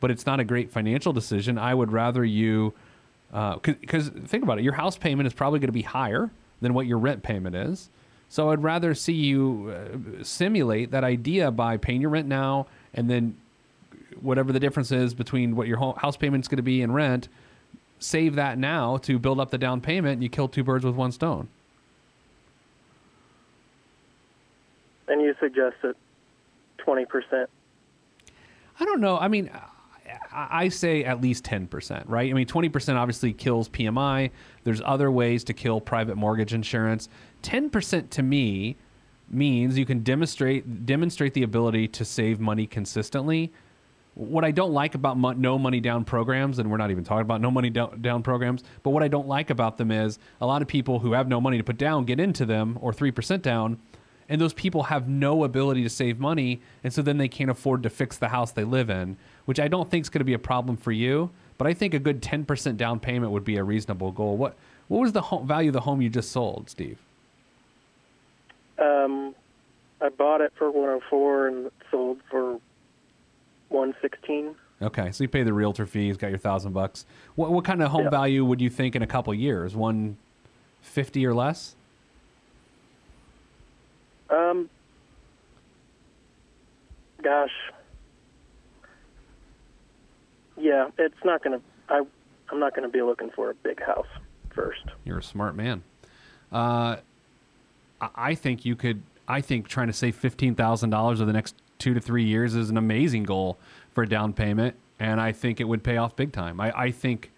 but 0.00 0.10
it's 0.10 0.26
not 0.26 0.40
a 0.40 0.44
great 0.44 0.70
financial 0.70 1.12
decision. 1.12 1.58
I 1.58 1.74
would 1.74 1.92
rather 1.92 2.24
you, 2.24 2.74
because 3.32 4.08
think 4.08 4.44
about 4.44 4.58
it, 4.58 4.64
your 4.64 4.74
house 4.74 4.96
payment 4.96 5.26
is 5.26 5.32
probably 5.32 5.58
going 5.58 5.68
to 5.68 5.72
be 5.72 5.82
higher 5.82 6.30
than 6.60 6.74
what 6.74 6.86
your 6.86 6.98
rent 6.98 7.22
payment 7.22 7.56
is. 7.56 7.90
So 8.28 8.50
I'd 8.50 8.62
rather 8.62 8.94
see 8.94 9.14
you 9.14 9.74
uh, 9.74 10.22
simulate 10.22 10.90
that 10.90 11.02
idea 11.02 11.50
by 11.50 11.78
paying 11.78 12.00
your 12.00 12.10
rent 12.10 12.28
now 12.28 12.66
and 12.92 13.08
then 13.08 13.36
whatever 14.20 14.52
the 14.52 14.60
difference 14.60 14.92
is 14.92 15.14
between 15.14 15.56
what 15.56 15.66
your 15.66 15.78
house 15.96 16.16
payment 16.16 16.44
is 16.44 16.48
going 16.48 16.58
to 16.58 16.62
be 16.62 16.82
and 16.82 16.94
rent, 16.94 17.28
save 17.98 18.34
that 18.34 18.58
now 18.58 18.96
to 18.98 19.18
build 19.18 19.40
up 19.40 19.50
the 19.50 19.58
down 19.58 19.80
payment 19.80 20.14
and 20.14 20.22
you 20.22 20.28
kill 20.28 20.48
two 20.48 20.62
birds 20.62 20.84
with 20.84 20.94
one 20.94 21.12
stone. 21.12 21.48
And 25.06 25.22
you 25.22 25.34
suggested 25.40 25.96
20%. 26.88 27.46
I 28.80 28.84
don't 28.84 29.00
know. 29.00 29.18
I 29.18 29.28
mean, 29.28 29.50
I 30.32 30.68
say 30.68 31.04
at 31.04 31.20
least 31.20 31.44
10%, 31.44 32.04
right? 32.06 32.30
I 32.30 32.32
mean, 32.32 32.46
20% 32.46 32.96
obviously 32.96 33.32
kills 33.32 33.68
PMI. 33.68 34.30
There's 34.64 34.80
other 34.84 35.10
ways 35.10 35.44
to 35.44 35.52
kill 35.52 35.80
private 35.80 36.16
mortgage 36.16 36.54
insurance. 36.54 37.08
10% 37.42 38.10
to 38.10 38.22
me 38.22 38.76
means 39.30 39.76
you 39.76 39.84
can 39.84 40.02
demonstrate 40.02 40.86
demonstrate 40.86 41.34
the 41.34 41.42
ability 41.42 41.86
to 41.88 42.04
save 42.04 42.40
money 42.40 42.66
consistently. 42.66 43.52
What 44.14 44.42
I 44.42 44.50
don't 44.50 44.72
like 44.72 44.94
about 44.94 45.18
mo- 45.18 45.32
no 45.32 45.58
money 45.58 45.80
down 45.80 46.04
programs, 46.04 46.58
and 46.58 46.70
we're 46.70 46.78
not 46.78 46.90
even 46.90 47.04
talking 47.04 47.22
about 47.22 47.40
no 47.40 47.50
money 47.50 47.68
down, 47.68 48.00
down 48.00 48.22
programs, 48.22 48.64
but 48.82 48.90
what 48.90 49.02
I 49.02 49.08
don't 49.08 49.28
like 49.28 49.50
about 49.50 49.76
them 49.76 49.90
is 49.90 50.18
a 50.40 50.46
lot 50.46 50.62
of 50.62 50.66
people 50.66 50.98
who 50.98 51.12
have 51.12 51.28
no 51.28 51.40
money 51.40 51.58
to 51.58 51.62
put 51.62 51.76
down 51.76 52.04
get 52.04 52.18
into 52.18 52.46
them 52.46 52.78
or 52.80 52.92
3% 52.92 53.42
down, 53.42 53.78
and 54.28 54.40
those 54.40 54.52
people 54.52 54.84
have 54.84 55.08
no 55.08 55.44
ability 55.44 55.82
to 55.82 55.88
save 55.90 56.18
money, 56.20 56.60
and 56.84 56.92
so 56.92 57.00
then 57.02 57.16
they 57.18 57.28
can't 57.28 57.50
afford 57.50 57.82
to 57.84 57.90
fix 57.90 58.18
the 58.18 58.28
house 58.28 58.50
they 58.52 58.64
live 58.64 58.90
in, 58.90 59.16
which 59.46 59.58
I 59.58 59.68
don't 59.68 59.90
think 59.90 60.04
is 60.04 60.08
going 60.08 60.20
to 60.20 60.24
be 60.24 60.34
a 60.34 60.38
problem 60.38 60.76
for 60.76 60.92
you. 60.92 61.30
But 61.56 61.66
I 61.66 61.74
think 61.74 61.94
a 61.94 61.98
good 61.98 62.22
10% 62.22 62.76
down 62.76 63.00
payment 63.00 63.32
would 63.32 63.44
be 63.44 63.56
a 63.56 63.64
reasonable 63.64 64.12
goal. 64.12 64.36
What 64.36 64.54
what 64.88 65.00
was 65.00 65.12
the 65.12 65.20
home, 65.22 65.46
value 65.46 65.68
of 65.70 65.74
the 65.74 65.80
home 65.80 66.00
you 66.00 66.08
just 66.08 66.30
sold, 66.32 66.70
Steve? 66.70 66.98
Um, 68.78 69.34
I 70.00 70.08
bought 70.08 70.40
it 70.40 70.52
for 70.56 70.70
104 70.70 71.48
and 71.48 71.70
sold 71.90 72.20
for 72.30 72.60
116. 73.70 74.54
Okay, 74.80 75.10
so 75.10 75.24
you 75.24 75.28
pay 75.28 75.42
the 75.42 75.52
realtor 75.52 75.84
fees, 75.86 76.16
got 76.16 76.28
your 76.28 76.38
thousand 76.38 76.72
bucks. 76.72 77.04
What 77.34 77.50
what 77.50 77.64
kind 77.64 77.82
of 77.82 77.90
home 77.90 78.04
Yeah. 78.04 78.10
value 78.10 78.44
would 78.44 78.60
you 78.60 78.70
think 78.70 78.94
in 78.94 79.02
a 79.02 79.06
couple 79.08 79.34
years? 79.34 79.74
One 79.74 80.16
fifty 80.80 81.26
or 81.26 81.34
less? 81.34 81.74
Um, 84.30 84.68
gosh, 87.22 87.50
yeah, 90.56 90.88
it's 90.98 91.24
not 91.24 91.42
gonna. 91.42 91.60
I 91.88 92.02
I'm 92.50 92.60
not 92.60 92.74
gonna 92.74 92.88
be 92.88 93.02
looking 93.02 93.30
for 93.30 93.50
a 93.50 93.54
big 93.54 93.82
house 93.82 94.06
first. 94.50 94.82
You're 95.04 95.18
a 95.18 95.22
smart 95.22 95.54
man. 95.56 95.82
Uh, 96.52 96.96
I- 98.00 98.10
I 98.14 98.34
think 98.34 98.64
you 98.64 98.76
could. 98.76 99.02
I 99.26 99.40
think 99.40 99.68
trying 99.68 99.86
to 99.88 99.92
save 99.92 100.14
fifteen 100.16 100.54
thousand 100.54 100.90
dollars 100.90 101.20
over 101.20 101.26
the 101.26 101.32
next 101.32 101.54
two 101.78 101.94
to 101.94 102.00
three 102.00 102.24
years 102.24 102.54
is 102.54 102.70
an 102.70 102.76
amazing 102.76 103.22
goal 103.24 103.58
for 103.92 104.02
a 104.02 104.08
down 104.08 104.32
payment, 104.32 104.76
and 104.98 105.20
I 105.20 105.32
think 105.32 105.60
it 105.60 105.64
would 105.64 105.82
pay 105.82 105.96
off 105.96 106.16
big 106.16 106.32
time. 106.32 106.60
I, 106.60 106.72
I 106.76 106.90
think 106.90 107.30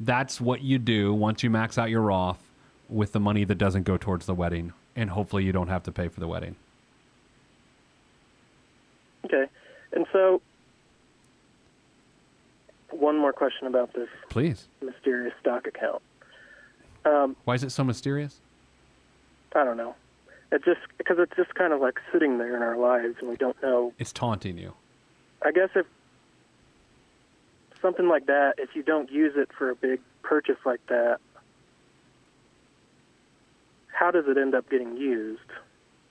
that's 0.00 0.40
what 0.40 0.62
you 0.62 0.78
do 0.78 1.12
once 1.12 1.42
you 1.42 1.50
max 1.50 1.76
out 1.78 1.90
your 1.90 2.00
Roth 2.02 2.42
with 2.88 3.12
the 3.12 3.20
money 3.20 3.44
that 3.44 3.56
doesn't 3.56 3.82
go 3.84 3.96
towards 3.96 4.26
the 4.26 4.34
wedding, 4.34 4.72
and 4.96 5.10
hopefully 5.10 5.44
you 5.44 5.52
don't 5.52 5.68
have 5.68 5.82
to 5.84 5.92
pay 5.92 6.08
for 6.08 6.20
the 6.20 6.28
wedding. 6.28 6.56
Okay, 9.24 9.46
and 9.92 10.06
so 10.12 10.40
one 12.90 13.18
more 13.18 13.32
question 13.32 13.66
about 13.66 13.92
this 13.92 14.08
Please. 14.28 14.66
mysterious 14.82 15.34
stock 15.40 15.66
account. 15.66 16.02
Um, 17.04 17.36
Why 17.44 17.54
is 17.54 17.62
it 17.62 17.70
so 17.70 17.84
mysterious? 17.84 18.40
I 19.54 19.64
don't 19.64 19.76
know. 19.76 19.94
It 20.52 20.64
just 20.64 20.80
because 20.98 21.18
it's 21.18 21.34
just 21.36 21.54
kind 21.54 21.72
of 21.72 21.80
like 21.80 21.98
sitting 22.12 22.38
there 22.38 22.56
in 22.56 22.62
our 22.62 22.76
lives, 22.76 23.16
and 23.20 23.28
we 23.28 23.36
don't 23.36 23.60
know. 23.62 23.92
It's 23.98 24.12
taunting 24.12 24.58
you. 24.58 24.74
I 25.42 25.52
guess 25.52 25.70
if 25.74 25.86
something 27.80 28.08
like 28.08 28.26
that, 28.26 28.54
if 28.58 28.70
you 28.74 28.82
don't 28.82 29.10
use 29.10 29.34
it 29.36 29.48
for 29.56 29.70
a 29.70 29.74
big 29.74 30.00
purchase 30.22 30.58
like 30.66 30.84
that, 30.88 31.18
how 34.00 34.10
does 34.10 34.24
it 34.26 34.38
end 34.38 34.54
up 34.54 34.68
getting 34.70 34.96
used 34.96 35.42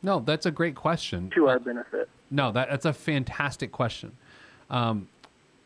No, 0.04 0.19
that's 0.19 0.45
a 0.45 0.52
great 0.52 0.75
question. 0.75 1.30
to 1.32 1.47
Uh, 1.49 1.54
our 1.54 1.60
benefit? 1.60 2.08
No, 2.32 2.52
that, 2.54 2.69
that's 2.69 2.86
a 2.86 2.93
fantastic 2.93 3.71
question. 3.71 4.12
Um, 4.69 5.08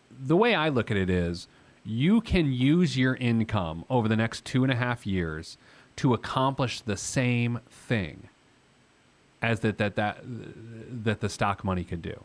the 0.09 0.37
way 0.37 0.55
I 0.55 0.69
look 0.69 0.89
at 0.89 0.95
it 0.97 1.09
is 1.09 1.47
you 1.85 2.21
can 2.21 2.51
use 2.51 2.97
your 2.97 3.15
income 3.15 3.83
over 3.89 4.07
the 4.07 4.15
next 4.15 4.45
two 4.45 4.63
and 4.63 4.71
a 4.71 4.75
half 4.75 5.05
years 5.05 5.57
to 5.97 6.13
accomplish 6.13 6.79
the 6.81 6.95
same 6.97 7.59
thing 7.69 8.29
as 9.41 9.59
that 9.59 9.77
that 9.77 9.95
that 9.97 10.19
that 10.23 11.19
the 11.19 11.27
stock 11.29 11.63
money 11.65 11.83
could 11.83 12.01
do. 12.01 12.23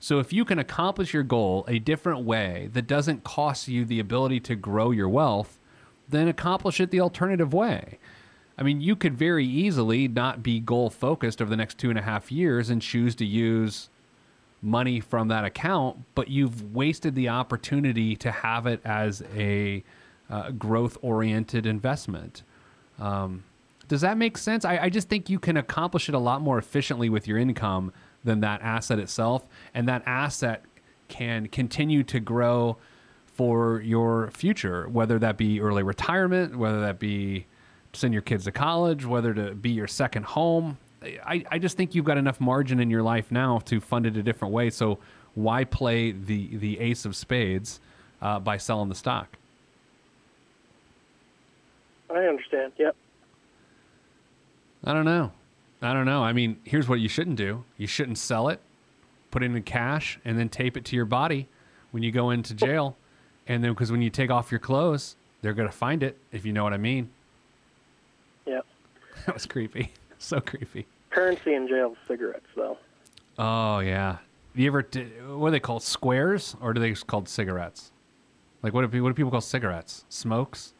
So 0.00 0.18
if 0.18 0.32
you 0.32 0.44
can 0.44 0.58
accomplish 0.58 1.14
your 1.14 1.22
goal 1.22 1.64
a 1.68 1.78
different 1.78 2.24
way 2.24 2.68
that 2.72 2.86
doesn't 2.88 3.22
cost 3.22 3.68
you 3.68 3.84
the 3.84 4.00
ability 4.00 4.40
to 4.40 4.56
grow 4.56 4.90
your 4.90 5.08
wealth, 5.08 5.56
then 6.08 6.26
accomplish 6.28 6.80
it 6.80 6.90
the 6.90 7.00
alternative 7.00 7.54
way. 7.54 7.98
I 8.58 8.62
mean, 8.62 8.80
you 8.80 8.96
could 8.96 9.16
very 9.16 9.46
easily 9.46 10.08
not 10.08 10.42
be 10.42 10.60
goal 10.60 10.88
focused 10.88 11.42
over 11.42 11.50
the 11.50 11.56
next 11.56 11.78
two 11.78 11.90
and 11.90 11.98
a 11.98 12.02
half 12.02 12.32
years 12.32 12.70
and 12.70 12.80
choose 12.80 13.14
to 13.16 13.24
use 13.24 13.90
money 14.62 14.98
from 15.00 15.28
that 15.28 15.44
account, 15.44 15.98
but 16.14 16.28
you've 16.28 16.74
wasted 16.74 17.14
the 17.14 17.28
opportunity 17.28 18.16
to 18.16 18.30
have 18.30 18.66
it 18.66 18.80
as 18.84 19.22
a 19.34 19.84
uh, 20.30 20.50
growth 20.52 20.96
oriented 21.02 21.66
investment. 21.66 22.42
Um, 22.98 23.44
does 23.88 24.00
that 24.00 24.16
make 24.16 24.38
sense? 24.38 24.64
I, 24.64 24.78
I 24.78 24.90
just 24.90 25.08
think 25.08 25.30
you 25.30 25.38
can 25.38 25.56
accomplish 25.56 26.08
it 26.08 26.14
a 26.14 26.18
lot 26.18 26.40
more 26.40 26.58
efficiently 26.58 27.08
with 27.08 27.28
your 27.28 27.38
income 27.38 27.92
than 28.24 28.40
that 28.40 28.60
asset 28.62 28.98
itself. 28.98 29.46
And 29.74 29.86
that 29.88 30.02
asset 30.06 30.64
can 31.08 31.46
continue 31.46 32.02
to 32.04 32.18
grow 32.18 32.78
for 33.26 33.80
your 33.82 34.30
future, 34.30 34.88
whether 34.88 35.18
that 35.18 35.36
be 35.36 35.60
early 35.60 35.82
retirement, 35.82 36.56
whether 36.56 36.80
that 36.80 36.98
be 36.98 37.46
send 37.96 38.12
your 38.12 38.22
kids 38.22 38.44
to 38.44 38.52
college, 38.52 39.04
whether 39.04 39.34
to 39.34 39.54
be 39.54 39.70
your 39.70 39.86
second 39.86 40.24
home. 40.24 40.78
I, 41.02 41.44
I 41.50 41.58
just 41.58 41.76
think 41.76 41.94
you've 41.94 42.04
got 42.04 42.18
enough 42.18 42.40
margin 42.40 42.80
in 42.80 42.90
your 42.90 43.02
life 43.02 43.30
now 43.30 43.58
to 43.66 43.80
fund 43.80 44.06
it 44.06 44.16
a 44.16 44.22
different 44.22 44.52
way. 44.52 44.70
So 44.70 44.98
why 45.34 45.64
play 45.64 46.12
the, 46.12 46.56
the 46.56 46.80
ace 46.80 47.04
of 47.04 47.14
spades 47.14 47.80
uh, 48.22 48.40
by 48.40 48.56
selling 48.56 48.88
the 48.88 48.94
stock? 48.94 49.36
I 52.10 52.20
understand. 52.20 52.72
Yep. 52.78 52.96
I 54.84 54.92
don't 54.92 55.04
know. 55.04 55.32
I 55.82 55.92
don't 55.92 56.06
know. 56.06 56.22
I 56.22 56.32
mean, 56.32 56.58
here's 56.64 56.88
what 56.88 57.00
you 57.00 57.08
shouldn't 57.08 57.36
do 57.36 57.64
you 57.76 57.86
shouldn't 57.86 58.18
sell 58.18 58.48
it, 58.48 58.60
put 59.30 59.42
it 59.42 59.46
in 59.46 59.62
cash, 59.62 60.18
and 60.24 60.38
then 60.38 60.48
tape 60.48 60.76
it 60.76 60.84
to 60.86 60.96
your 60.96 61.04
body 61.04 61.48
when 61.90 62.02
you 62.02 62.10
go 62.10 62.30
into 62.30 62.54
jail. 62.54 62.96
And 63.46 63.62
then, 63.62 63.72
because 63.72 63.92
when 63.92 64.02
you 64.02 64.10
take 64.10 64.30
off 64.30 64.50
your 64.50 64.58
clothes, 64.58 65.16
they're 65.40 65.52
going 65.52 65.68
to 65.68 65.76
find 65.76 66.02
it, 66.02 66.18
if 66.32 66.44
you 66.44 66.52
know 66.52 66.64
what 66.64 66.72
I 66.72 66.78
mean. 66.78 67.10
That 69.26 69.34
was 69.34 69.46
creepy. 69.46 69.92
So 70.18 70.40
creepy. 70.40 70.86
Currency 71.10 71.52
in 71.52 71.68
jail 71.68 71.94
cigarettes, 72.08 72.46
though. 72.56 72.78
Oh, 73.38 73.80
yeah. 73.80 74.16
You 74.54 74.66
ever, 74.68 74.80
d- 74.80 75.04
what 75.28 75.48
are 75.48 75.50
they 75.50 75.60
called? 75.60 75.82
Squares? 75.82 76.56
Or 76.62 76.72
do 76.72 76.80
they 76.80 76.88
just 76.88 77.06
called 77.06 77.28
cigarettes? 77.28 77.92
Like, 78.62 78.72
what 78.72 78.90
do, 78.90 79.02
what 79.02 79.10
do 79.10 79.14
people 79.14 79.30
call 79.30 79.42
cigarettes? 79.42 80.06
Smokes? 80.08 80.72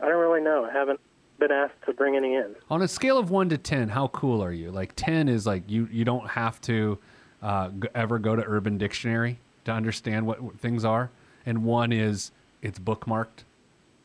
I 0.00 0.08
don't 0.08 0.20
really 0.20 0.40
know. 0.40 0.66
I 0.66 0.72
haven't 0.72 1.00
been 1.40 1.50
asked 1.50 1.82
to 1.86 1.92
bring 1.94 2.14
any 2.16 2.34
in. 2.34 2.54
On 2.70 2.80
a 2.82 2.86
scale 2.86 3.18
of 3.18 3.30
one 3.30 3.48
to 3.48 3.58
ten, 3.58 3.88
how 3.88 4.06
cool 4.08 4.40
are 4.40 4.52
you? 4.52 4.70
Like 4.70 4.92
ten 4.94 5.28
is 5.28 5.46
like 5.46 5.68
you 5.68 5.88
you 5.90 6.04
don't 6.04 6.28
have 6.30 6.60
to 6.62 6.98
uh, 7.42 7.70
g- 7.70 7.88
ever 7.94 8.18
go 8.20 8.36
to 8.36 8.42
Urban 8.46 8.78
Dictionary 8.78 9.38
to 9.64 9.72
understand 9.72 10.26
what, 10.26 10.40
what 10.40 10.58
things 10.60 10.84
are, 10.84 11.10
and 11.44 11.64
one 11.64 11.92
is 11.92 12.30
it's 12.62 12.78
bookmarked. 12.78 13.44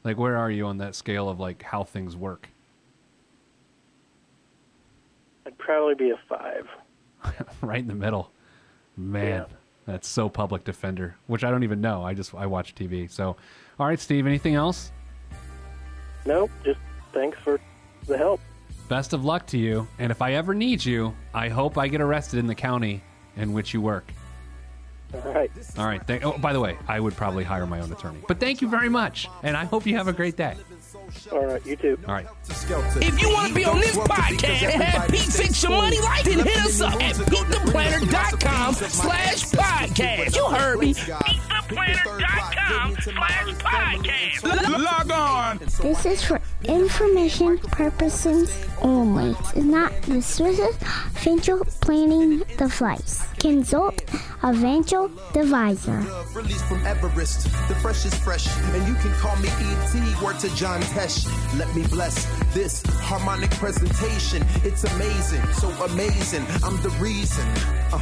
Like 0.03 0.17
where 0.17 0.37
are 0.37 0.49
you 0.49 0.65
on 0.65 0.77
that 0.79 0.95
scale 0.95 1.29
of 1.29 1.39
like 1.39 1.61
how 1.61 1.83
things 1.83 2.15
work? 2.15 2.49
I'd 5.45 5.57
probably 5.57 5.95
be 5.95 6.11
a 6.11 6.17
five. 6.29 6.67
right 7.61 7.79
in 7.79 7.87
the 7.87 7.95
middle. 7.95 8.31
Man, 8.97 9.25
Yeah. 9.49 9.55
that's 9.85 10.07
so 10.07 10.29
public 10.29 10.63
defender, 10.63 11.15
which 11.27 11.43
I 11.43 11.51
don't 11.51 11.63
even 11.63 11.81
know. 11.81 12.03
I 12.03 12.13
just 12.13 12.33
I 12.35 12.45
watch 12.45 12.75
TV. 12.75 13.09
So, 13.09 13.35
all 13.79 13.87
right, 13.87 13.99
Steve. 13.99 14.27
Anything 14.27 14.55
else? 14.55 14.91
Nope. 16.25 16.51
Just 16.63 16.79
thanks 17.13 17.37
for 17.43 17.59
the 18.07 18.17
help. 18.17 18.39
Best 18.87 19.13
of 19.13 19.23
luck 19.25 19.47
to 19.47 19.57
you. 19.57 19.87
And 19.99 20.11
if 20.11 20.21
I 20.21 20.33
ever 20.33 20.53
need 20.53 20.83
you, 20.83 21.15
I 21.33 21.49
hope 21.49 21.77
I 21.77 21.87
get 21.87 22.01
arrested 22.01 22.39
in 22.39 22.47
the 22.47 22.55
county 22.55 23.01
in 23.37 23.53
which 23.53 23.73
you 23.73 23.81
work. 23.81 24.11
All 25.13 25.33
right. 25.33 25.51
All 25.77 25.85
right. 25.85 26.05
Thank, 26.05 26.25
oh, 26.25 26.37
by 26.37 26.53
the 26.53 26.59
way, 26.59 26.77
I 26.87 26.99
would 26.99 27.15
probably 27.15 27.43
hire 27.43 27.65
my 27.65 27.79
own 27.79 27.91
attorney. 27.91 28.19
But 28.27 28.39
thank 28.39 28.61
you 28.61 28.69
very 28.69 28.89
much, 28.89 29.27
and 29.43 29.57
I 29.57 29.65
hope 29.65 29.85
you 29.85 29.95
have 29.97 30.07
a 30.07 30.13
great 30.13 30.37
day. 30.37 30.55
All 31.31 31.45
right. 31.45 31.65
You 31.65 31.75
too. 31.75 31.97
All 32.07 32.13
right. 32.15 32.27
If 32.49 33.21
you 33.21 33.29
want 33.31 33.49
to 33.49 33.53
be 33.53 33.65
on 33.65 33.79
this 33.79 33.95
podcast 33.97 34.63
and 34.63 34.81
have 34.83 35.09
Pete 35.09 35.19
fix 35.21 35.63
your 35.63 35.71
money 35.71 35.99
life, 36.01 36.23
then 36.23 36.39
hit 36.39 36.57
us 36.57 36.81
up 36.81 36.93
at 37.01 37.15
PeteThePlanner.com 37.15 38.73
slash 38.73 39.43
podcast. 39.51 40.35
You 40.35 40.45
heard 40.47 40.79
me. 40.79 40.95
PeteThePlanner.com 41.71 42.95
slash 43.01 43.47
podcast. 43.59 44.83
Log 44.83 45.11
on. 45.11 45.57
This 45.81 46.05
is 46.05 46.23
for 46.23 46.41
information 46.65 47.57
purposes 47.59 48.65
only. 48.81 49.31
It's 49.55 49.55
not 49.55 49.91
the 50.03 50.21
Swiss 50.21 50.59
financial 51.13 51.63
planning 51.81 52.39
device. 52.57 53.25
Consult 53.39 54.01
a 54.43 54.53
financial 54.53 55.05
advisor. 55.35 56.03
Released 56.33 56.65
from 56.65 56.85
Everest, 56.85 57.43
the 57.67 57.75
fresh 57.75 58.05
is 58.05 58.13
fresh, 58.15 58.47
and 58.47 58.87
you 58.87 58.95
can 58.95 59.11
call 59.13 59.35
me 59.37 59.49
ET. 59.49 60.21
Word 60.21 60.39
to 60.39 60.53
John 60.55 60.81
Tesh. 60.81 61.25
Let 61.57 61.73
me 61.75 61.83
bless 61.87 62.25
this 62.53 62.83
harmonic 62.85 63.51
presentation. 63.51 64.45
It's 64.63 64.83
amazing, 64.83 65.45
so 65.53 65.69
amazing. 65.85 66.45
I'm 66.63 66.81
the 66.81 66.89
reason. 66.99 67.47
Uh, 67.93 68.01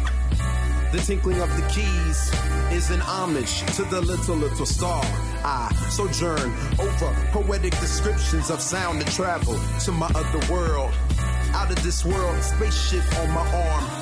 The 0.91 0.97
tinkling 0.97 1.39
of 1.39 1.49
the 1.55 1.61
keys 1.69 2.29
is 2.73 2.91
an 2.91 2.99
homage 2.99 3.61
to 3.77 3.83
the 3.83 4.01
little, 4.01 4.35
little 4.35 4.65
star. 4.65 5.01
I 5.41 5.73
sojourn 5.89 6.53
over 6.79 7.29
poetic 7.31 7.71
descriptions 7.79 8.49
of 8.49 8.59
sound 8.59 9.01
and 9.01 9.09
travel 9.09 9.57
to 9.85 9.91
my 9.93 10.11
other 10.13 10.53
world. 10.53 10.93
Out 11.53 11.71
of 11.71 11.81
this 11.81 12.03
world, 12.03 12.43
spaceship 12.43 13.03
on 13.19 13.29
my 13.29 13.47
arm 13.55 14.00